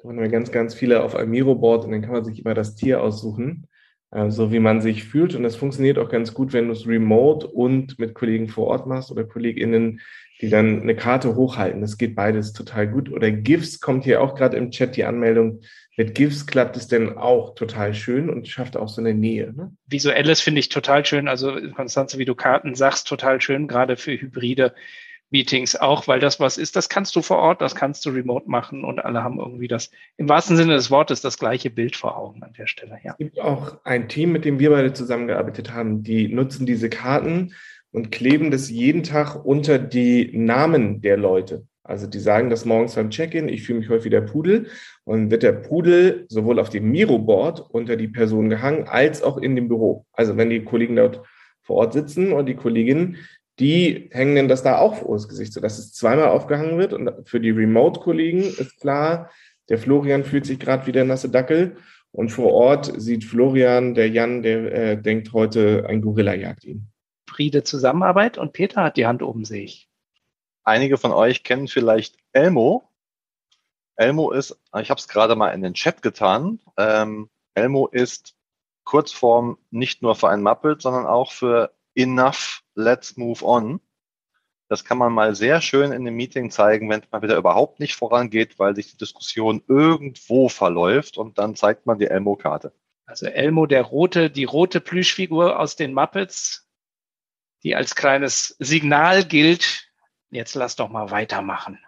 Da 0.01 0.09
haben 0.09 0.19
wir 0.19 0.29
ganz, 0.29 0.51
ganz 0.51 0.73
viele 0.73 1.03
auf 1.03 1.15
einem 1.15 1.31
Miro-Board 1.31 1.85
und 1.85 1.91
dann 1.91 2.01
kann 2.01 2.13
man 2.13 2.23
sich 2.23 2.39
immer 2.39 2.53
das 2.53 2.75
Tier 2.75 3.03
aussuchen, 3.03 3.67
äh, 4.11 4.29
so 4.31 4.51
wie 4.51 4.59
man 4.59 4.79
sich 4.79 5.03
fühlt. 5.03 5.35
Und 5.35 5.43
das 5.43 5.57
funktioniert 5.57 5.97
auch 5.97 6.09
ganz 6.09 6.33
gut, 6.33 6.53
wenn 6.53 6.67
du 6.67 6.73
es 6.73 6.87
remote 6.87 7.45
und 7.47 7.99
mit 7.99 8.13
Kollegen 8.13 8.47
vor 8.47 8.67
Ort 8.67 8.87
machst 8.87 9.11
oder 9.11 9.25
KollegInnen, 9.25 9.99
die 10.41 10.49
dann 10.49 10.81
eine 10.81 10.95
Karte 10.95 11.35
hochhalten. 11.35 11.81
Das 11.81 11.97
geht 11.97 12.15
beides 12.15 12.53
total 12.53 12.87
gut. 12.87 13.11
Oder 13.11 13.29
GIFs 13.29 13.81
kommt 13.81 14.05
hier 14.05 14.21
auch 14.21 14.35
gerade 14.35 14.55
im 14.55 14.71
Chat 14.71 14.95
die 14.95 15.03
Anmeldung. 15.03 15.59
Mit 15.97 16.15
GIFs 16.15 16.47
klappt 16.47 16.77
es 16.77 16.87
denn 16.87 17.17
auch 17.17 17.55
total 17.55 17.93
schön 17.93 18.29
und 18.29 18.47
schafft 18.47 18.77
auch 18.77 18.87
so 18.87 19.01
eine 19.01 19.13
Nähe. 19.13 19.53
Ne? 19.53 19.73
Visuelles 19.85 20.39
finde 20.39 20.59
ich 20.59 20.69
total 20.69 21.05
schön. 21.05 21.27
Also 21.27 21.57
Konstanze, 21.75 22.17
wie 22.19 22.25
du 22.25 22.35
Karten 22.35 22.73
sagst, 22.73 23.05
total 23.05 23.41
schön, 23.41 23.67
gerade 23.67 23.97
für 23.97 24.13
Hybride. 24.13 24.73
Meetings 25.31 25.75
auch, 25.75 26.07
weil 26.07 26.19
das 26.19 26.39
was 26.39 26.57
ist, 26.57 26.75
das 26.75 26.89
kannst 26.89 27.15
du 27.15 27.21
vor 27.21 27.37
Ort, 27.37 27.61
das 27.61 27.75
kannst 27.75 28.05
du 28.05 28.09
remote 28.09 28.49
machen 28.49 28.83
und 28.83 28.99
alle 28.99 29.23
haben 29.23 29.39
irgendwie 29.39 29.67
das, 29.67 29.91
im 30.17 30.27
wahrsten 30.27 30.57
Sinne 30.57 30.73
des 30.73 30.89
Wortes, 30.89 31.21
das 31.21 31.37
gleiche 31.37 31.69
Bild 31.69 31.95
vor 31.95 32.17
Augen 32.17 32.41
an 32.43 32.53
der 32.57 32.67
Stelle. 32.67 32.99
Ja. 33.03 33.11
Es 33.11 33.17
gibt 33.17 33.39
auch 33.39 33.77
ein 33.83 34.09
Team, 34.09 34.31
mit 34.31 34.45
dem 34.45 34.59
wir 34.59 34.71
beide 34.71 34.93
zusammengearbeitet 34.93 35.73
haben, 35.73 36.03
die 36.03 36.27
nutzen 36.27 36.65
diese 36.65 36.89
Karten 36.89 37.53
und 37.91 38.11
kleben 38.11 38.51
das 38.51 38.69
jeden 38.69 39.03
Tag 39.03 39.45
unter 39.45 39.77
die 39.79 40.31
Namen 40.37 41.01
der 41.01 41.17
Leute. 41.17 41.65
Also 41.83 42.05
die 42.05 42.19
sagen 42.19 42.51
das 42.51 42.65
morgens 42.65 42.93
beim 42.93 43.09
Check-in, 43.09 43.49
ich 43.49 43.63
fühle 43.63 43.79
mich 43.79 43.89
wie 44.03 44.11
der 44.11 44.21
Pudel 44.21 44.67
und 45.05 45.31
wird 45.31 45.41
der 45.41 45.53
Pudel 45.53 46.25
sowohl 46.29 46.59
auf 46.59 46.69
dem 46.69 46.91
Miro-Board 46.91 47.61
unter 47.71 47.95
die 47.95 48.07
Person 48.07 48.49
gehangen, 48.49 48.87
als 48.87 49.23
auch 49.23 49.37
in 49.37 49.55
dem 49.55 49.67
Büro. 49.67 50.05
Also 50.13 50.37
wenn 50.37 50.51
die 50.51 50.63
Kollegen 50.63 50.95
dort 50.95 51.23
vor 51.63 51.77
Ort 51.77 51.93
sitzen 51.93 52.31
und 52.31 52.45
die 52.45 52.55
Kolleginnen, 52.55 53.17
die 53.59 54.09
hängen 54.11 54.35
denn 54.35 54.47
das 54.47 54.63
da 54.63 54.77
auch 54.77 54.95
vor 54.95 55.15
das 55.15 55.27
Gesicht, 55.27 55.53
sodass 55.53 55.77
es 55.77 55.93
zweimal 55.93 56.29
aufgehangen 56.29 56.77
wird. 56.77 56.93
Und 56.93 57.11
für 57.27 57.39
die 57.39 57.51
Remote-Kollegen 57.51 58.41
ist 58.41 58.79
klar, 58.79 59.29
der 59.67 59.77
Florian 59.77 60.23
fühlt 60.23 60.45
sich 60.45 60.59
gerade 60.59 60.87
wie 60.87 60.91
der 60.91 61.05
nasse 61.05 61.29
Dackel. 61.29 61.77
Und 62.11 62.29
vor 62.29 62.53
Ort 62.53 62.91
sieht 62.99 63.23
Florian, 63.23 63.93
der 63.93 64.09
Jan, 64.09 64.41
der 64.41 64.73
äh, 64.73 65.01
denkt 65.01 65.33
heute, 65.33 65.85
ein 65.87 66.01
Gorilla 66.01 66.33
jagt 66.33 66.63
ihn. 66.63 66.87
Friede 67.29 67.63
Zusammenarbeit 67.63 68.37
und 68.37 68.53
Peter 68.53 68.83
hat 68.83 68.97
die 68.97 69.05
Hand 69.05 69.21
oben, 69.21 69.45
sehe 69.45 69.63
ich. 69.63 69.87
Einige 70.63 70.97
von 70.97 71.11
euch 71.11 71.43
kennen 71.43 71.67
vielleicht 71.67 72.17
Elmo. 72.31 72.83
Elmo 73.95 74.31
ist, 74.31 74.59
ich 74.79 74.89
habe 74.89 74.99
es 74.99 75.07
gerade 75.07 75.35
mal 75.35 75.49
in 75.49 75.61
den 75.61 75.73
Chat 75.73 76.01
getan. 76.01 76.59
Ähm, 76.77 77.29
Elmo 77.53 77.87
ist 77.87 78.35
Kurzform 78.85 79.57
nicht 79.69 80.01
nur 80.01 80.15
für 80.15 80.29
ein 80.29 80.41
Muppet, 80.41 80.81
sondern 80.81 81.05
auch 81.05 81.31
für 81.31 81.71
Enough 81.95 82.61
let's 82.75 83.17
move 83.17 83.43
on. 83.43 83.79
Das 84.67 84.85
kann 84.85 84.99
man 84.99 85.11
mal 85.11 85.33
sehr 85.33 85.61
schön 85.61 85.91
in 85.91 86.05
dem 86.05 86.15
Meeting 86.15 86.51
zeigen, 86.51 86.89
wenn 86.89 87.01
es 87.01 87.11
mal 87.11 87.23
wieder 87.23 87.37
überhaupt 87.37 87.79
nicht 87.79 87.95
vorangeht, 87.95 88.59
weil 88.59 88.75
sich 88.75 88.91
die 88.91 88.97
Diskussion 88.97 89.63
irgendwo 89.67 90.47
verläuft 90.47 91.17
und 91.17 91.39
dann 91.39 91.55
zeigt 91.55 91.87
man 91.87 91.97
die 91.97 92.05
Elmo-Karte. 92.05 92.71
Also 93.05 93.25
Elmo, 93.25 93.65
der 93.65 93.81
rote, 93.81 94.29
die 94.29 94.43
rote 94.43 94.79
Plüschfigur 94.79 95.59
aus 95.59 95.75
den 95.75 95.95
Muppets, 95.95 96.69
die 97.63 97.75
als 97.75 97.95
kleines 97.95 98.55
Signal 98.59 99.25
gilt. 99.25 99.89
Jetzt 100.29 100.53
lass 100.53 100.75
doch 100.75 100.89
mal 100.89 101.09
weitermachen. 101.09 101.79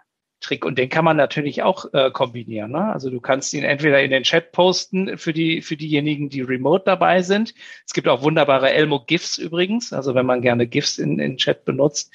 Trick. 0.42 0.64
Und 0.64 0.78
den 0.78 0.88
kann 0.88 1.04
man 1.04 1.16
natürlich 1.16 1.62
auch 1.62 1.86
äh, 1.94 2.10
kombinieren. 2.10 2.72
Ne? 2.72 2.92
Also 2.92 3.08
du 3.10 3.20
kannst 3.20 3.54
ihn 3.54 3.64
entweder 3.64 4.02
in 4.02 4.10
den 4.10 4.24
Chat 4.24 4.52
posten 4.52 5.16
für 5.16 5.32
die 5.32 5.62
für 5.62 5.76
diejenigen, 5.76 6.28
die 6.28 6.42
remote 6.42 6.84
dabei 6.84 7.22
sind. 7.22 7.54
Es 7.86 7.92
gibt 7.92 8.08
auch 8.08 8.22
wunderbare 8.22 8.70
Elmo 8.70 9.00
GIFs 9.06 9.38
übrigens. 9.38 9.92
Also 9.92 10.14
wenn 10.14 10.26
man 10.26 10.42
gerne 10.42 10.66
GIFs 10.66 10.98
in, 10.98 11.18
in 11.18 11.38
Chat 11.38 11.64
benutzt. 11.64 12.12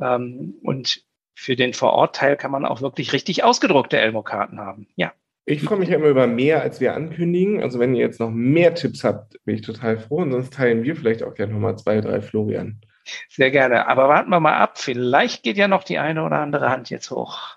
Ähm, 0.00 0.54
und 0.62 1.02
für 1.34 1.56
den 1.56 1.72
Vorortteil 1.72 2.36
kann 2.36 2.50
man 2.50 2.64
auch 2.64 2.80
wirklich 2.80 3.12
richtig 3.12 3.44
ausgedruckte 3.44 3.98
Elmo-Karten 3.98 4.58
haben. 4.58 4.88
Ja. 4.96 5.12
Ich 5.44 5.62
freue 5.62 5.78
mich 5.78 5.90
ja 5.90 5.96
immer 5.96 6.08
über 6.08 6.26
mehr, 6.26 6.62
als 6.62 6.80
wir 6.80 6.94
ankündigen. 6.94 7.62
Also 7.62 7.78
wenn 7.78 7.94
ihr 7.94 8.00
jetzt 8.00 8.18
noch 8.18 8.30
mehr 8.30 8.74
Tipps 8.74 9.04
habt, 9.04 9.36
bin 9.44 9.54
ich 9.54 9.62
total 9.62 9.98
froh. 9.98 10.16
Und 10.16 10.32
sonst 10.32 10.52
teilen 10.52 10.82
wir 10.82 10.96
vielleicht 10.96 11.22
auch 11.22 11.34
gerne 11.34 11.52
nochmal 11.52 11.78
zwei, 11.78 12.00
drei 12.00 12.20
Florian. 12.20 12.80
Sehr 13.28 13.50
gerne. 13.50 13.88
Aber 13.88 14.08
warten 14.08 14.30
wir 14.30 14.40
mal 14.40 14.56
ab. 14.56 14.78
Vielleicht 14.78 15.42
geht 15.42 15.56
ja 15.56 15.68
noch 15.68 15.84
die 15.84 15.98
eine 15.98 16.24
oder 16.24 16.40
andere 16.40 16.70
Hand 16.70 16.90
jetzt 16.90 17.10
hoch. 17.10 17.56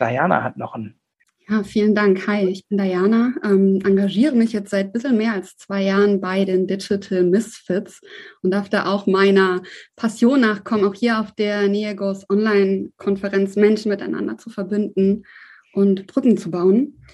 Diana 0.00 0.42
hat 0.42 0.56
noch 0.56 0.74
einen. 0.74 1.02
Ja, 1.48 1.64
vielen 1.64 1.94
Dank. 1.94 2.26
Hi, 2.28 2.48
ich 2.48 2.68
bin 2.68 2.78
Diana, 2.78 3.34
ähm, 3.44 3.80
engagiere 3.84 4.34
mich 4.34 4.52
jetzt 4.52 4.70
seit 4.70 4.86
ein 4.86 4.92
bisschen 4.92 5.16
mehr 5.16 5.32
als 5.32 5.56
zwei 5.56 5.82
Jahren 5.82 6.20
bei 6.20 6.44
den 6.44 6.68
Digital 6.68 7.24
Misfits 7.24 8.00
und 8.42 8.52
darf 8.52 8.68
da 8.68 8.86
auch 8.86 9.06
meiner 9.06 9.60
Passion 9.96 10.40
nachkommen, 10.40 10.84
auch 10.84 10.94
hier 10.94 11.18
auf 11.18 11.32
der 11.32 11.68
Neagos 11.68 12.24
Online-Konferenz 12.30 13.56
Menschen 13.56 13.88
miteinander 13.88 14.38
zu 14.38 14.50
verbinden 14.50 15.24
und 15.72 16.06
Brücken 16.06 16.38
zu 16.38 16.50
bauen. 16.50 17.04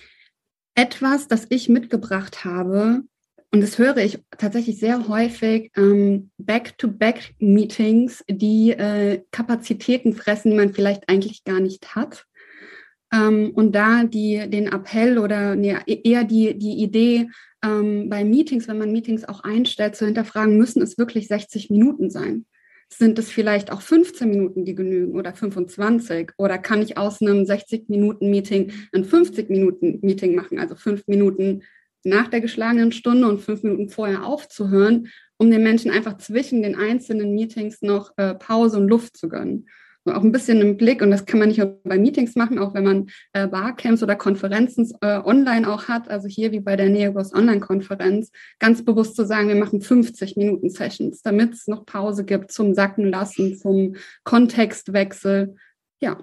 Etwas, 0.75 1.27
das 1.27 1.47
ich 1.49 1.71
mitgebracht 1.71 2.45
habe, 2.45 3.03
und 3.51 3.63
das 3.63 3.79
höre 3.79 3.97
ich 3.97 4.19
tatsächlich 4.37 4.79
sehr 4.79 5.09
häufig, 5.09 5.71
ähm, 5.77 6.31
Back-to-Back-Meetings, 6.37 8.25
die 8.29 8.73
äh, 8.73 9.23
Kapazitäten 9.31 10.13
fressen, 10.13 10.51
die 10.51 10.57
man 10.57 10.75
vielleicht 10.75 11.09
eigentlich 11.09 11.45
gar 11.45 11.61
nicht 11.61 11.95
hat. 11.95 12.27
Ähm, 13.13 13.53
und 13.55 13.73
da 13.73 14.05
die, 14.05 14.51
den 14.51 14.67
Appell 14.67 15.19
oder 15.19 15.57
nee, 15.57 15.77
eher 15.87 16.25
die, 16.25 16.59
die 16.59 16.83
Idee, 16.83 17.29
ähm, 17.65 18.11
bei 18.11 18.23
Meetings, 18.23 18.69
wenn 18.69 18.79
man 18.79 18.93
Meetings 18.93 19.25
auch 19.25 19.41
einstellt, 19.41 19.97
zu 19.97 20.05
hinterfragen, 20.05 20.59
müssen 20.59 20.83
es 20.83 20.99
wirklich 20.99 21.29
60 21.29 21.71
Minuten 21.71 22.11
sein? 22.11 22.45
Sind 22.91 23.19
es 23.19 23.31
vielleicht 23.31 23.73
auch 23.73 23.83
15 23.83 24.31
Minuten, 24.31 24.65
die 24.65 24.75
genügen 24.75 25.15
oder 25.15 25.35
25? 25.35 26.33
Oder 26.37 26.59
kann 26.59 26.83
ich 26.83 26.97
aus 26.97 27.21
einem 27.21 27.45
60-Minuten-Meeting 27.45 28.73
ein 28.93 29.05
50-Minuten-Meeting 29.05 30.35
machen, 30.35 30.59
also 30.59 30.75
fünf 30.75 31.07
Minuten 31.07 31.63
nach 32.05 32.29
der 32.29 32.41
geschlagenen 32.41 32.93
Stunde 32.93 33.29
und 33.29 33.41
fünf 33.41 33.63
Minuten 33.63 33.89
vorher 33.89 34.25
aufzuhören, 34.25 35.09
um 35.37 35.51
den 35.51 35.63
Menschen 35.63 35.91
einfach 35.91 36.19
zwischen 36.19 36.63
den 36.63 36.77
einzelnen 36.77 37.35
Meetings 37.35 37.83
noch 37.83 38.13
äh, 38.17 38.35
Pause 38.35 38.79
und 38.79 38.89
Luft 38.89 39.17
zu 39.17 39.29
gönnen. 39.29 39.67
So 40.05 40.15
auch 40.15 40.23
ein 40.23 40.33
bisschen 40.33 40.61
im 40.61 40.77
Blick, 40.77 41.03
und 41.03 41.11
das 41.11 41.27
kann 41.27 41.39
man 41.39 41.49
nicht 41.49 41.59
nur 41.59 41.81
bei 41.85 41.99
Meetings 41.99 42.35
machen, 42.35 42.59
auch 42.59 42.73
wenn 42.73 42.85
man 42.85 43.11
äh, 43.35 43.47
Barcamps 43.47 44.03
oder 44.03 44.17
Konferenzen 44.17 44.91
äh, 45.01 45.19
online 45.19 45.69
auch 45.69 45.89
hat, 45.89 46.09
also 46.09 46.29
hier 46.29 46.51
wie 46.51 46.61
bei 46.61 46.77
der 46.77 46.89
Neogos 46.89 47.35
Online-Konferenz, 47.35 48.31
ganz 48.59 48.85
bewusst 48.85 49.17
zu 49.17 49.27
sagen, 49.27 49.49
wir 49.49 49.57
machen 49.57 49.81
50 49.81 50.37
Minuten 50.37 50.71
Sessions, 50.71 51.21
damit 51.23 51.53
es 51.53 51.67
noch 51.67 51.85
Pause 51.85 52.25
gibt 52.25 52.53
zum 52.53 52.75
Sacken 52.75 53.11
lassen, 53.11 53.57
zum 53.59 53.97
Kontextwechsel. 54.25 55.57
Ja, 56.01 56.19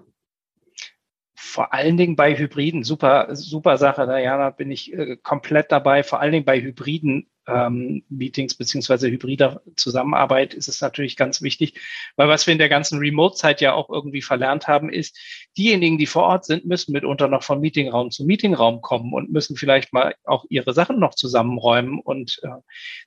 vor 1.35 1.73
allen 1.73 1.97
Dingen 1.97 2.15
bei 2.15 2.37
Hybriden, 2.37 2.83
super, 2.83 3.27
super 3.35 3.77
Sache, 3.77 4.05
Diana, 4.07 4.49
bin 4.51 4.71
ich 4.71 4.93
äh, 4.93 5.17
komplett 5.17 5.71
dabei. 5.71 6.03
Vor 6.03 6.21
allen 6.21 6.31
Dingen 6.31 6.45
bei 6.45 6.61
Hybriden 6.61 7.27
ähm, 7.47 8.03
Meetings 8.09 8.55
beziehungsweise 8.55 9.09
hybrider 9.09 9.61
Zusammenarbeit 9.75 10.53
ist 10.53 10.67
es 10.67 10.81
natürlich 10.81 11.15
ganz 11.15 11.41
wichtig, 11.41 11.79
weil 12.15 12.27
was 12.27 12.47
wir 12.47 12.53
in 12.53 12.57
der 12.57 12.69
ganzen 12.69 12.99
Remote-Zeit 12.99 13.61
ja 13.61 13.73
auch 13.73 13.89
irgendwie 13.89 14.21
verlernt 14.21 14.67
haben, 14.67 14.89
ist, 14.89 15.19
diejenigen, 15.57 15.97
die 15.97 16.07
vor 16.07 16.23
Ort 16.23 16.45
sind, 16.45 16.65
müssen 16.65 16.93
mitunter 16.93 17.27
noch 17.27 17.43
von 17.43 17.59
Meetingraum 17.59 18.11
zu 18.11 18.25
Meetingraum 18.25 18.81
kommen 18.81 19.13
und 19.13 19.31
müssen 19.31 19.55
vielleicht 19.55 19.93
mal 19.93 20.15
auch 20.23 20.45
ihre 20.49 20.73
Sachen 20.73 20.99
noch 20.99 21.15
zusammenräumen 21.15 21.99
und 21.99 22.39
äh, 22.43 22.49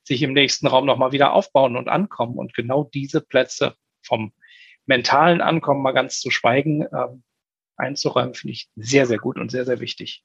sich 0.03 0.21
im 0.21 0.33
nächsten 0.33 0.67
Raum 0.67 0.85
nochmal 0.85 1.11
wieder 1.11 1.33
aufbauen 1.33 1.75
und 1.75 1.89
ankommen. 1.89 2.37
Und 2.37 2.53
genau 2.53 2.89
diese 2.93 3.21
Plätze 3.21 3.75
vom 4.03 4.31
mentalen 4.85 5.41
Ankommen 5.41 5.81
mal 5.83 5.91
ganz 5.91 6.19
zu 6.19 6.31
schweigen, 6.31 6.83
äh, 6.83 7.07
einzuräumen, 7.79 8.33
finde 8.33 8.53
ich 8.53 8.69
sehr, 8.75 9.05
sehr 9.05 9.17
gut 9.17 9.37
und 9.37 9.51
sehr, 9.51 9.65
sehr 9.65 9.79
wichtig. 9.79 10.23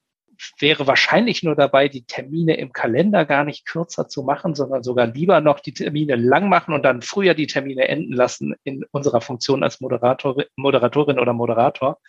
wäre 0.59 0.87
wahrscheinlich 0.87 1.43
nur 1.43 1.55
dabei, 1.55 1.89
die 1.89 2.05
Termine 2.05 2.57
im 2.57 2.73
Kalender 2.73 3.25
gar 3.25 3.45
nicht 3.45 3.67
kürzer 3.67 4.09
zu 4.09 4.23
machen, 4.23 4.55
sondern 4.55 4.83
sogar 4.83 5.07
lieber 5.07 5.41
noch 5.41 5.61
die 5.61 5.75
Termine 5.75 6.17
lang 6.17 6.49
machen 6.49 6.75
und 6.75 6.83
dann 6.83 7.03
früher 7.03 7.35
die 7.35 7.47
Termine 7.47 7.89
enden 7.89 8.13
lassen 8.13 8.55
in 8.65 8.85
unserer 8.91 9.21
Funktion 9.21 9.63
als 9.63 9.81
Moderator, 9.81 10.37
Moderatorin 10.57 11.19
oder 11.19 11.33
Moderator, 11.33 12.01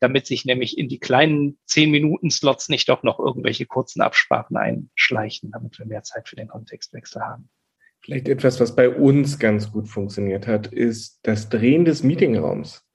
damit 0.00 0.26
sich 0.26 0.44
nämlich 0.44 0.78
in 0.78 0.88
die 0.88 1.00
kleinen 1.00 1.58
zehn 1.66 1.90
Minuten 1.90 2.30
Slots 2.30 2.68
nicht 2.68 2.88
doch 2.88 3.02
noch 3.02 3.18
irgendwelche 3.18 3.66
kurzen 3.66 4.02
Absprachen 4.02 4.56
einschleichen, 4.56 5.50
damit 5.50 5.78
wir 5.78 5.86
mehr 5.86 6.02
Zeit 6.02 6.28
für 6.28 6.36
den 6.36 6.48
Kontextwechsel 6.48 7.22
haben. 7.22 7.48
Vielleicht 8.00 8.28
etwas, 8.28 8.60
was 8.60 8.76
bei 8.76 8.88
uns 8.88 9.38
ganz 9.38 9.72
gut 9.72 9.88
funktioniert 9.88 10.46
hat, 10.46 10.68
ist 10.68 11.18
das 11.24 11.48
Drehen 11.48 11.84
des 11.84 12.04
Meetingraums. 12.04 12.85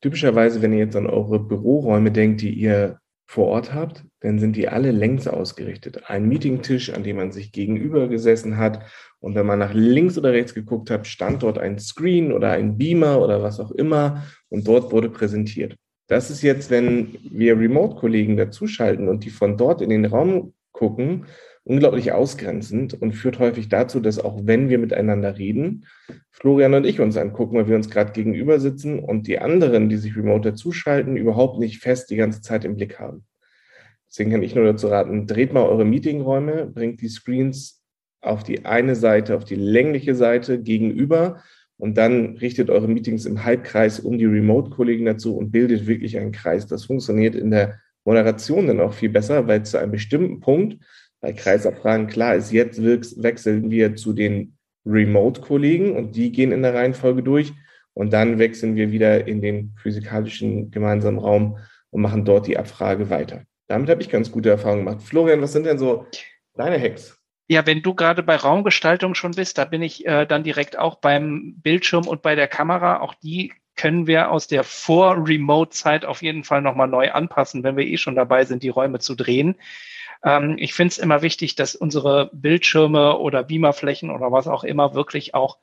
Typischerweise, 0.00 0.62
wenn 0.62 0.72
ihr 0.72 0.80
jetzt 0.80 0.96
an 0.96 1.06
eure 1.06 1.38
Büroräume 1.38 2.10
denkt, 2.10 2.42
die 2.42 2.52
ihr 2.52 2.98
vor 3.28 3.46
Ort 3.48 3.74
habt, 3.74 4.04
dann 4.20 4.38
sind 4.38 4.56
die 4.56 4.68
alle 4.68 4.92
längs 4.92 5.26
ausgerichtet. 5.26 6.08
Ein 6.08 6.28
Meetingtisch, 6.28 6.92
an 6.92 7.02
dem 7.02 7.16
man 7.16 7.32
sich 7.32 7.52
gegenüber 7.52 8.08
gesessen 8.08 8.56
hat. 8.56 8.84
Und 9.18 9.34
wenn 9.34 9.46
man 9.46 9.58
nach 9.58 9.74
links 9.74 10.16
oder 10.16 10.32
rechts 10.32 10.54
geguckt 10.54 10.90
hat, 10.90 11.06
stand 11.06 11.42
dort 11.42 11.58
ein 11.58 11.78
Screen 11.78 12.32
oder 12.32 12.52
ein 12.52 12.78
Beamer 12.78 13.20
oder 13.20 13.42
was 13.42 13.58
auch 13.58 13.72
immer. 13.72 14.24
Und 14.48 14.68
dort 14.68 14.92
wurde 14.92 15.10
präsentiert. 15.10 15.76
Das 16.08 16.30
ist 16.30 16.42
jetzt, 16.42 16.70
wenn 16.70 17.18
wir 17.30 17.58
Remote-Kollegen 17.58 18.36
dazuschalten 18.36 19.08
und 19.08 19.24
die 19.24 19.30
von 19.30 19.56
dort 19.56 19.82
in 19.82 19.90
den 19.90 20.04
Raum 20.04 20.54
gucken, 20.70 21.26
unglaublich 21.66 22.12
ausgrenzend 22.12 22.94
und 22.94 23.12
führt 23.12 23.40
häufig 23.40 23.68
dazu, 23.68 23.98
dass 23.98 24.20
auch 24.20 24.40
wenn 24.44 24.68
wir 24.68 24.78
miteinander 24.78 25.36
reden, 25.36 25.84
Florian 26.30 26.74
und 26.74 26.86
ich 26.86 27.00
uns 27.00 27.16
angucken, 27.16 27.56
weil 27.56 27.68
wir 27.68 27.74
uns 27.74 27.90
gerade 27.90 28.12
gegenüber 28.12 28.60
sitzen 28.60 29.00
und 29.00 29.26
die 29.26 29.40
anderen, 29.40 29.88
die 29.88 29.96
sich 29.96 30.16
remote 30.16 30.52
dazuschalten, 30.52 31.16
überhaupt 31.16 31.58
nicht 31.58 31.80
fest 31.80 32.10
die 32.10 32.16
ganze 32.16 32.40
Zeit 32.40 32.64
im 32.64 32.76
Blick 32.76 33.00
haben. 33.00 33.24
Deswegen 34.08 34.30
kann 34.30 34.44
ich 34.44 34.54
nur 34.54 34.64
dazu 34.64 34.86
raten, 34.86 35.26
dreht 35.26 35.52
mal 35.52 35.64
eure 35.64 35.84
Meetingräume, 35.84 36.66
bringt 36.66 37.00
die 37.00 37.08
Screens 37.08 37.82
auf 38.20 38.44
die 38.44 38.64
eine 38.64 38.94
Seite, 38.94 39.36
auf 39.36 39.44
die 39.44 39.56
längliche 39.56 40.14
Seite 40.14 40.62
gegenüber 40.62 41.42
und 41.78 41.98
dann 41.98 42.36
richtet 42.36 42.70
eure 42.70 42.86
Meetings 42.86 43.26
im 43.26 43.42
Halbkreis 43.42 43.98
um 43.98 44.18
die 44.18 44.24
Remote-Kollegen 44.24 45.04
dazu 45.04 45.36
und 45.36 45.50
bildet 45.50 45.88
wirklich 45.88 46.16
einen 46.16 46.30
Kreis. 46.30 46.68
Das 46.68 46.84
funktioniert 46.84 47.34
in 47.34 47.50
der 47.50 47.80
Moderation 48.04 48.68
dann 48.68 48.80
auch 48.80 48.94
viel 48.94 49.10
besser, 49.10 49.48
weil 49.48 49.64
zu 49.64 49.78
einem 49.78 49.90
bestimmten 49.90 50.38
Punkt 50.38 50.78
bei 51.26 51.32
Kreisabfragen 51.32 52.06
klar 52.06 52.36
ist, 52.36 52.52
jetzt 52.52 52.80
wechseln 52.80 53.68
wir 53.68 53.96
zu 53.96 54.12
den 54.12 54.56
Remote-Kollegen 54.86 55.96
und 55.96 56.14
die 56.14 56.30
gehen 56.30 56.52
in 56.52 56.62
der 56.62 56.72
Reihenfolge 56.72 57.24
durch 57.24 57.52
und 57.94 58.12
dann 58.12 58.38
wechseln 58.38 58.76
wir 58.76 58.92
wieder 58.92 59.26
in 59.26 59.42
den 59.42 59.74
physikalischen 59.82 60.70
gemeinsamen 60.70 61.18
Raum 61.18 61.58
und 61.90 62.00
machen 62.00 62.24
dort 62.24 62.46
die 62.46 62.56
Abfrage 62.56 63.10
weiter. 63.10 63.42
Damit 63.66 63.90
habe 63.90 64.00
ich 64.02 64.08
ganz 64.08 64.30
gute 64.30 64.50
Erfahrungen 64.50 64.84
gemacht. 64.84 65.02
Florian, 65.02 65.42
was 65.42 65.52
sind 65.52 65.66
denn 65.66 65.78
so 65.78 66.06
deine 66.54 66.80
Hacks? 66.80 67.18
Ja, 67.48 67.66
wenn 67.66 67.82
du 67.82 67.94
gerade 67.94 68.22
bei 68.22 68.36
Raumgestaltung 68.36 69.16
schon 69.16 69.32
bist, 69.32 69.58
da 69.58 69.64
bin 69.64 69.82
ich 69.82 70.06
äh, 70.06 70.26
dann 70.26 70.44
direkt 70.44 70.78
auch 70.78 71.00
beim 71.00 71.56
Bildschirm 71.56 72.06
und 72.06 72.22
bei 72.22 72.36
der 72.36 72.46
Kamera. 72.46 73.00
Auch 73.00 73.14
die 73.14 73.52
können 73.74 74.06
wir 74.06 74.30
aus 74.30 74.46
der 74.46 74.62
Vor-Remote-Zeit 74.62 76.04
auf 76.04 76.22
jeden 76.22 76.44
Fall 76.44 76.62
nochmal 76.62 76.86
neu 76.86 77.10
anpassen, 77.10 77.64
wenn 77.64 77.76
wir 77.76 77.84
eh 77.84 77.96
schon 77.96 78.14
dabei 78.14 78.44
sind, 78.44 78.62
die 78.62 78.68
Räume 78.68 79.00
zu 79.00 79.16
drehen. 79.16 79.56
Ähm, 80.26 80.56
ich 80.58 80.74
finde 80.74 80.92
es 80.92 80.98
immer 80.98 81.22
wichtig, 81.22 81.54
dass 81.54 81.74
unsere 81.74 82.30
Bildschirme 82.34 83.18
oder 83.18 83.44
Beamerflächen 83.44 84.10
oder 84.10 84.32
was 84.32 84.48
auch 84.48 84.64
immer 84.64 84.94
wirklich 84.94 85.34
auch 85.34 85.58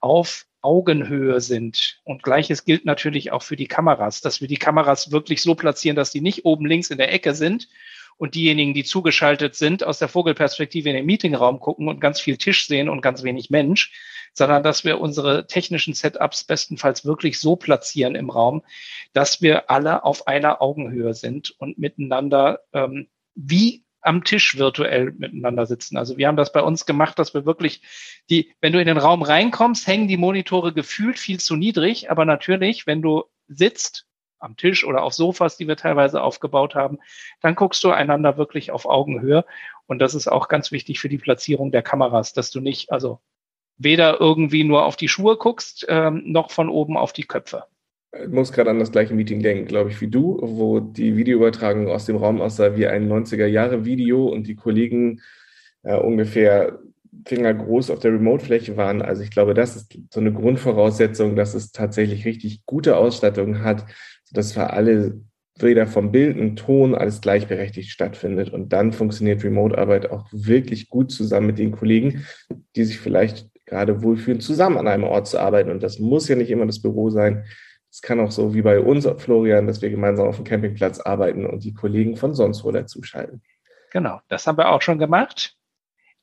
auf 0.00 0.44
Augenhöhe 0.60 1.40
sind. 1.40 2.00
Und 2.04 2.24
gleiches 2.24 2.64
gilt 2.64 2.84
natürlich 2.84 3.30
auch 3.30 3.42
für 3.42 3.56
die 3.56 3.68
Kameras, 3.68 4.20
dass 4.20 4.40
wir 4.40 4.48
die 4.48 4.56
Kameras 4.56 5.12
wirklich 5.12 5.40
so 5.40 5.54
platzieren, 5.54 5.96
dass 5.96 6.10
die 6.10 6.20
nicht 6.20 6.44
oben 6.44 6.66
links 6.66 6.90
in 6.90 6.98
der 6.98 7.12
Ecke 7.12 7.34
sind 7.34 7.68
und 8.16 8.34
diejenigen, 8.34 8.74
die 8.74 8.82
zugeschaltet 8.82 9.54
sind, 9.54 9.84
aus 9.84 10.00
der 10.00 10.08
Vogelperspektive 10.08 10.88
in 10.88 10.96
den 10.96 11.06
Meetingraum 11.06 11.60
gucken 11.60 11.88
und 11.88 12.00
ganz 12.00 12.20
viel 12.20 12.36
Tisch 12.36 12.66
sehen 12.66 12.88
und 12.88 13.02
ganz 13.02 13.22
wenig 13.22 13.50
Mensch, 13.50 13.92
sondern 14.32 14.64
dass 14.64 14.84
wir 14.84 15.00
unsere 15.00 15.46
technischen 15.46 15.94
Setups 15.94 16.42
bestenfalls 16.42 17.04
wirklich 17.04 17.38
so 17.38 17.54
platzieren 17.54 18.16
im 18.16 18.30
Raum, 18.30 18.64
dass 19.12 19.40
wir 19.40 19.70
alle 19.70 20.04
auf 20.04 20.26
einer 20.26 20.60
Augenhöhe 20.60 21.14
sind 21.14 21.54
und 21.58 21.78
miteinander 21.78 22.60
ähm, 22.72 23.08
wie 23.36 23.84
am 24.00 24.24
Tisch 24.24 24.56
virtuell 24.58 25.12
miteinander 25.12 25.66
sitzen. 25.66 25.96
Also 25.96 26.16
wir 26.16 26.28
haben 26.28 26.36
das 26.36 26.52
bei 26.52 26.62
uns 26.62 26.86
gemacht, 26.86 27.18
dass 27.18 27.34
wir 27.34 27.46
wirklich 27.46 27.82
die, 28.30 28.52
wenn 28.60 28.72
du 28.72 28.80
in 28.80 28.86
den 28.86 28.98
Raum 28.98 29.22
reinkommst, 29.22 29.86
hängen 29.86 30.08
die 30.08 30.16
Monitore 30.16 30.72
gefühlt 30.72 31.18
viel 31.18 31.40
zu 31.40 31.56
niedrig, 31.56 32.10
aber 32.10 32.24
natürlich, 32.24 32.86
wenn 32.86 33.02
du 33.02 33.24
sitzt 33.48 34.06
am 34.38 34.56
Tisch 34.56 34.84
oder 34.84 35.02
auf 35.02 35.14
Sofas, 35.14 35.56
die 35.56 35.66
wir 35.66 35.76
teilweise 35.76 36.22
aufgebaut 36.22 36.74
haben, 36.74 36.98
dann 37.40 37.54
guckst 37.54 37.82
du 37.82 37.90
einander 37.90 38.36
wirklich 38.36 38.70
auf 38.70 38.86
Augenhöhe. 38.86 39.44
Und 39.86 39.98
das 39.98 40.14
ist 40.14 40.28
auch 40.28 40.48
ganz 40.48 40.70
wichtig 40.70 41.00
für 41.00 41.08
die 41.08 41.18
Platzierung 41.18 41.72
der 41.72 41.82
Kameras, 41.82 42.32
dass 42.32 42.50
du 42.50 42.60
nicht, 42.60 42.92
also 42.92 43.20
weder 43.76 44.20
irgendwie 44.20 44.64
nur 44.64 44.84
auf 44.84 44.96
die 44.96 45.08
Schuhe 45.08 45.36
guckst, 45.36 45.86
ähm, 45.88 46.22
noch 46.26 46.50
von 46.50 46.68
oben 46.68 46.96
auf 46.96 47.12
die 47.12 47.24
Köpfe. 47.24 47.64
Ich 48.12 48.28
muss 48.28 48.52
gerade 48.52 48.70
an 48.70 48.78
das 48.78 48.90
gleiche 48.90 49.14
Meeting 49.14 49.42
denken, 49.42 49.66
glaube 49.66 49.90
ich, 49.90 50.00
wie 50.00 50.08
du, 50.08 50.38
wo 50.40 50.80
die 50.80 51.16
Videoübertragung 51.16 51.88
aus 51.88 52.06
dem 52.06 52.16
Raum 52.16 52.40
aussah 52.40 52.76
wie 52.76 52.86
ein 52.86 53.10
90er-Jahre-Video 53.10 54.28
und 54.28 54.46
die 54.46 54.56
Kollegen 54.56 55.20
äh, 55.82 55.96
ungefähr 55.96 56.78
fingergroß 57.26 57.90
auf 57.90 57.98
der 57.98 58.12
Remote-Fläche 58.12 58.76
waren. 58.76 59.02
Also 59.02 59.22
ich 59.22 59.30
glaube, 59.30 59.52
das 59.52 59.76
ist 59.76 59.98
so 60.10 60.20
eine 60.20 60.32
Grundvoraussetzung, 60.32 61.36
dass 61.36 61.54
es 61.54 61.72
tatsächlich 61.72 62.24
richtig 62.24 62.64
gute 62.64 62.96
Ausstattung 62.96 63.62
hat, 63.62 63.84
sodass 64.24 64.52
für 64.52 64.70
alle 64.70 65.20
weder 65.58 65.86
vom 65.86 66.12
Bild 66.12 66.38
und 66.38 66.56
Ton 66.56 66.94
alles 66.94 67.20
gleichberechtigt 67.20 67.90
stattfindet. 67.90 68.50
Und 68.50 68.72
dann 68.72 68.92
funktioniert 68.92 69.44
Remote-Arbeit 69.44 70.10
auch 70.10 70.26
wirklich 70.32 70.88
gut 70.88 71.10
zusammen 71.10 71.48
mit 71.48 71.58
den 71.58 71.72
Kollegen, 71.72 72.24
die 72.76 72.84
sich 72.84 72.98
vielleicht 72.98 73.48
gerade 73.66 74.02
wohlfühlen, 74.02 74.40
zusammen 74.40 74.78
an 74.78 74.88
einem 74.88 75.04
Ort 75.04 75.26
zu 75.26 75.38
arbeiten. 75.38 75.70
Und 75.70 75.82
das 75.82 75.98
muss 75.98 76.28
ja 76.28 76.36
nicht 76.36 76.50
immer 76.50 76.66
das 76.66 76.80
Büro 76.80 77.10
sein. 77.10 77.44
Es 77.98 78.02
kann 78.02 78.20
auch 78.20 78.30
so 78.30 78.54
wie 78.54 78.62
bei 78.62 78.78
uns, 78.78 79.08
Florian, 79.18 79.66
dass 79.66 79.82
wir 79.82 79.90
gemeinsam 79.90 80.28
auf 80.28 80.36
dem 80.36 80.44
Campingplatz 80.44 81.00
arbeiten 81.00 81.44
und 81.44 81.64
die 81.64 81.74
Kollegen 81.74 82.16
von 82.16 82.32
sonst 82.32 82.62
wo 82.62 82.70
dazuschalten. 82.70 83.42
Genau, 83.90 84.20
das 84.28 84.46
haben 84.46 84.56
wir 84.56 84.70
auch 84.70 84.82
schon 84.82 85.00
gemacht. 85.00 85.56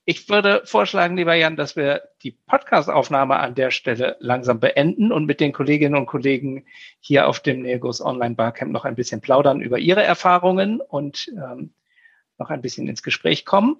Ich 0.06 0.30
würde 0.30 0.62
vorschlagen, 0.64 1.18
lieber 1.18 1.34
Jan, 1.34 1.58
dass 1.58 1.76
wir 1.76 2.04
die 2.24 2.32
Podcast-Aufnahme 2.32 3.36
an 3.36 3.56
der 3.56 3.72
Stelle 3.72 4.16
langsam 4.22 4.62
beenden 4.62 5.12
und 5.12 5.26
mit 5.26 5.42
den 5.42 5.52
Kolleginnen 5.52 5.96
und 5.96 6.06
Kollegen 6.06 6.66
hier 7.02 7.28
auf 7.28 7.42
dem 7.42 7.64
Neogos 7.64 8.00
Online 8.00 8.36
Barcamp 8.36 8.72
noch 8.72 8.86
ein 8.86 8.96
bisschen 8.96 9.20
plaudern 9.20 9.60
über 9.60 9.78
ihre 9.78 10.02
Erfahrungen 10.02 10.80
und 10.80 11.28
ähm, 11.36 11.74
noch 12.38 12.52
ein 12.52 12.62
bisschen 12.62 12.88
ins 12.88 13.04
Gespräch 13.04 13.44
kommen. 13.44 13.76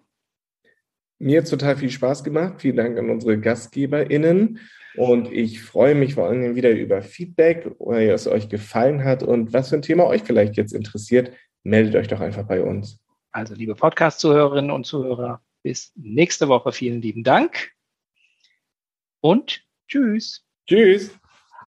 Mir 1.18 1.40
hat 1.40 1.50
total 1.50 1.78
viel 1.78 1.92
Spaß 1.92 2.26
gemacht. 2.26 2.56
Vielen 2.58 2.76
Dank 2.76 2.98
an 2.98 3.10
unsere 3.10 3.40
GastgeberInnen. 3.40 4.60
Und 4.98 5.32
ich 5.32 5.62
freue 5.62 5.96
mich 5.96 6.16
vor 6.16 6.28
allem 6.28 6.56
wieder 6.56 6.72
über 6.72 7.02
Feedback, 7.02 7.70
oder 7.80 8.02
es 8.02 8.28
euch 8.28 8.50
gefallen 8.50 9.04
hat 9.04 9.24
und 9.24 9.54
was 9.54 9.70
für 9.70 9.76
ein 9.76 9.82
Thema 9.82 10.06
euch 10.06 10.24
vielleicht 10.24 10.56
jetzt 10.58 10.74
interessiert. 10.74 11.32
Meldet 11.64 11.96
euch 11.96 12.08
doch 12.08 12.20
einfach 12.20 12.44
bei 12.44 12.62
uns. 12.62 13.00
Also, 13.32 13.54
liebe 13.54 13.76
Podcast-Zuhörerinnen 13.76 14.72
und 14.72 14.86
Zuhörer, 14.86 15.42
bis 15.64 15.92
nächste 15.96 16.48
Woche. 16.48 16.72
Vielen 16.72 17.02
lieben 17.02 17.24
Dank 17.24 17.72
und 19.20 19.66
tschüss. 19.88 20.46
Tschüss. 20.68 21.12